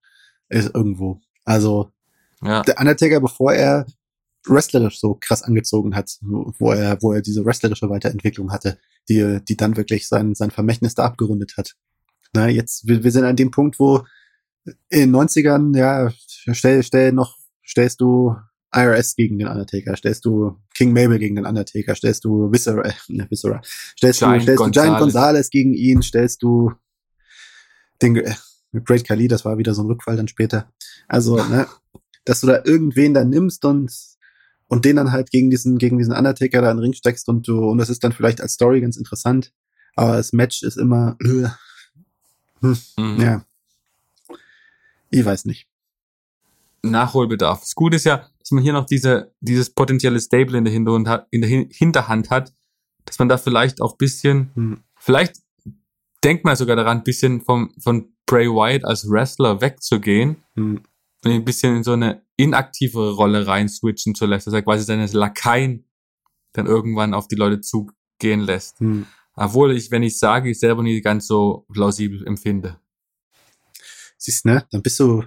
[0.49, 1.21] Ist irgendwo.
[1.45, 1.91] Also
[2.43, 2.63] ja.
[2.63, 3.87] der Undertaker, bevor er
[4.47, 9.57] wrestlerisch so krass angezogen hat, wo er, wo er diese wrestlerische Weiterentwicklung hatte, die, die
[9.57, 11.75] dann wirklich sein, sein Vermächtnis da abgerundet hat.
[12.33, 14.05] Na, jetzt, wir, wir sind an dem Punkt, wo
[14.89, 16.13] in den 90ern, ja,
[16.53, 18.37] stell, stell noch, stellst du
[18.75, 22.93] IRS gegen den Undertaker, stellst du King Mabel gegen den Undertaker, stellst du Viscera, äh,
[23.31, 23.61] Viscera
[23.97, 24.75] stellst Giant du, stellst Gonzalez.
[24.75, 26.73] du Giant Gonzalez gegen ihn, stellst du
[28.03, 28.35] den äh,
[28.85, 30.73] Great Khali, das war wieder so ein Rückfall dann später.
[31.09, 31.67] Also, ne,
[32.25, 33.93] dass du da irgendwen da nimmst und
[34.69, 37.47] und den dann halt gegen diesen gegen diesen Undertaker da in den Ring steckst und
[37.47, 39.53] du und das ist dann vielleicht als Story ganz interessant,
[39.95, 41.49] aber das Match ist immer äh,
[42.61, 43.21] hm, mhm.
[43.21, 43.45] ja.
[45.11, 45.69] Ich weiß nicht.
[46.83, 47.61] Nachholbedarf.
[47.61, 51.09] Das Gute ist ja, dass man hier noch diese, dieses potenzielle Stable in der, Hinterhand
[51.09, 52.53] hat, in der Hinterhand hat,
[53.05, 54.81] dass man da vielleicht auch bisschen, hm.
[54.97, 55.37] vielleicht
[56.27, 60.83] denkt man sogar daran, ein bisschen vom, von Bray Wyatt als Wrestler wegzugehen hm.
[61.25, 64.85] und ein bisschen in so eine inaktivere Rolle rein switchen zu lassen, dass er quasi
[64.85, 65.85] seine Lakaien
[66.53, 68.81] dann irgendwann auf die Leute zugehen lässt.
[68.81, 69.07] Hm.
[69.37, 72.81] Obwohl ich, wenn ich sage, ich selber nicht ganz so plausibel empfinde.
[74.19, 74.67] Siehst ne?
[74.73, 75.23] Dann bist du,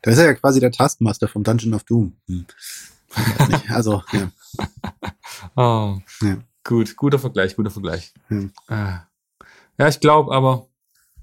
[0.00, 2.16] da ist er ja quasi der Taskmaster vom Dungeon of Doom.
[2.26, 2.46] Hm.
[3.68, 4.32] Also, ja.
[5.56, 6.38] oh, ja.
[6.64, 8.14] Gut, guter Vergleich, guter Vergleich.
[8.28, 8.50] Hm.
[8.68, 9.02] Ah.
[9.78, 10.68] Ja, ich glaube aber,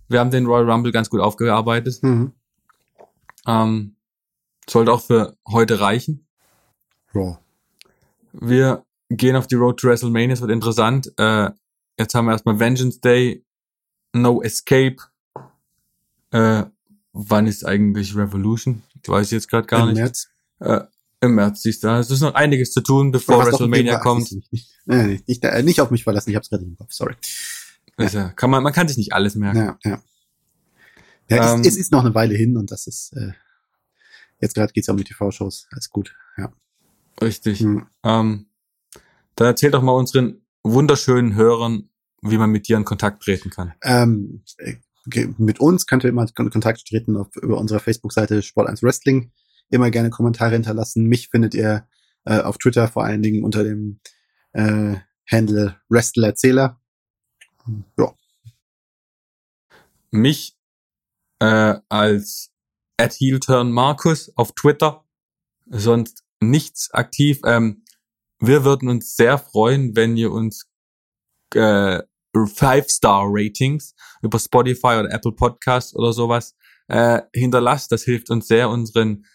[0.08, 2.02] wir haben den Royal Rumble ganz gut aufgearbeitet.
[2.02, 2.34] Mhm.
[3.48, 3.96] Ähm,
[4.68, 6.28] sollte auch für heute reichen.
[7.14, 7.40] Ja.
[8.34, 11.12] Wir gehen auf die Road to WrestleMania, es wird interessant.
[11.18, 11.50] Äh,
[11.98, 13.44] jetzt haben wir erstmal Vengeance Day,
[14.14, 14.98] No Escape.
[16.32, 16.64] Äh,
[17.14, 18.84] wann ist eigentlich Revolution?
[19.02, 19.98] Ich weiß jetzt gerade gar Im nicht.
[19.98, 20.30] März.
[20.60, 20.82] Äh,
[21.22, 21.88] Im März, siehst du.
[21.88, 24.32] Es ist noch einiges zu tun, bevor WrestleMania kommt.
[24.32, 27.16] Nicht, nicht, nicht, nicht auf mich verlassen, ich hab's gerade im Kopf, sorry.
[28.00, 28.30] Ja.
[28.30, 29.58] kann man, man kann sich nicht alles merken.
[29.58, 30.02] Ja, ja.
[31.30, 33.34] Ja, ähm, es, es, ist noch eine Weile hin und das ist, äh,
[34.40, 35.68] jetzt gerade geht's ja um die TV-Shows.
[35.72, 36.52] Alles gut, ja.
[37.22, 37.60] Richtig.
[37.60, 37.88] Hm.
[38.04, 38.48] Ähm,
[39.36, 41.90] dann erzähl doch mal unseren wunderschönen Hörern,
[42.22, 43.74] wie man mit dir in Kontakt treten kann.
[43.84, 44.44] Ähm,
[45.38, 49.32] mit uns könnt ihr immer in Kontakt treten auf, über unsere Facebook-Seite Sport1 Wrestling.
[49.70, 51.06] Immer gerne Kommentare hinterlassen.
[51.06, 51.88] Mich findet ihr
[52.26, 54.00] äh, auf Twitter vor allen Dingen unter dem
[54.54, 54.96] äh,
[55.30, 56.79] Handle Wrestlerzähler.
[57.98, 58.14] Ja.
[60.12, 60.58] Mich
[61.40, 62.52] äh, als
[62.98, 65.06] at Heelturn Markus auf Twitter,
[65.68, 67.40] sonst nichts aktiv.
[67.46, 67.84] Ähm,
[68.40, 70.68] wir würden uns sehr freuen, wenn ihr uns
[71.54, 72.02] äh,
[72.34, 76.56] Five-Star-Ratings über Spotify oder Apple Podcasts oder sowas
[76.88, 77.92] äh, hinterlasst.
[77.92, 79.26] Das hilft uns sehr, unseren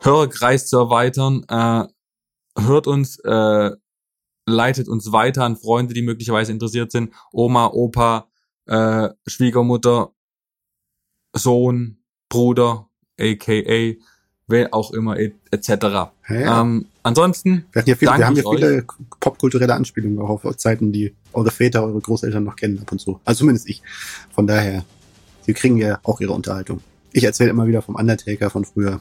[0.00, 1.44] Hörerkreis zu erweitern.
[1.48, 1.84] Äh,
[2.60, 3.70] hört uns äh,
[4.46, 7.12] leitet uns weiter an Freunde, die möglicherweise interessiert sind.
[7.32, 8.28] Oma, Opa,
[8.66, 10.12] äh, Schwiegermutter,
[11.32, 12.88] Sohn, Bruder,
[13.20, 13.96] aka
[14.48, 15.68] wer auch immer, etc.
[15.68, 16.60] Ja, ja.
[16.60, 18.58] Ähm, ansonsten, wir, ja viel, danke wir haben ja euch.
[18.58, 18.86] viele
[19.20, 23.20] popkulturelle Anspielungen auch auf Zeiten, die eure Väter, eure Großeltern noch kennen ab und zu.
[23.24, 23.82] Also zumindest ich.
[24.32, 24.84] Von daher,
[25.42, 26.80] sie kriegen ja auch ihre Unterhaltung.
[27.12, 29.00] Ich erzähle immer wieder vom Undertaker von früher.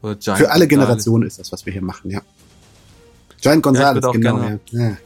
[0.00, 0.66] Für alle.
[0.66, 2.22] Generationen ist das, was wir hier machen, ja.
[3.42, 4.36] Ja, ich Gonzalez, auch genau.
[4.36, 4.88] gerne- ja.
[4.90, 4.96] ja.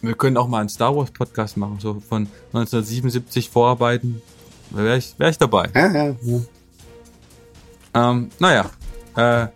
[0.00, 4.20] Wir können auch mal einen Star Wars Podcast machen, so von 1977 vorarbeiten.
[4.70, 5.68] Wäre ich, wär ich dabei.
[5.74, 6.40] Ja, ja, ja.
[7.94, 8.70] Ähm, naja.
[9.16, 9.48] Äh,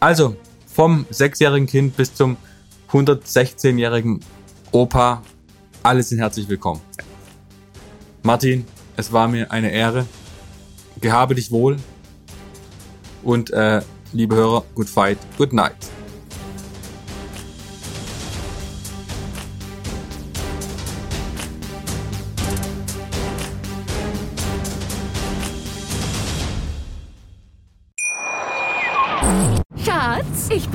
[0.00, 0.34] also,
[0.66, 2.36] vom sechsjährigen Kind bis zum
[2.90, 4.20] 116-jährigen
[4.72, 5.22] Opa,
[5.82, 6.80] alle sind herzlich willkommen.
[8.22, 8.64] Martin,
[8.96, 10.06] es war mir eine Ehre.
[11.00, 11.76] Gehabe dich wohl.
[13.22, 13.82] Und äh,
[14.12, 15.76] liebe Hörer, good fight, good night.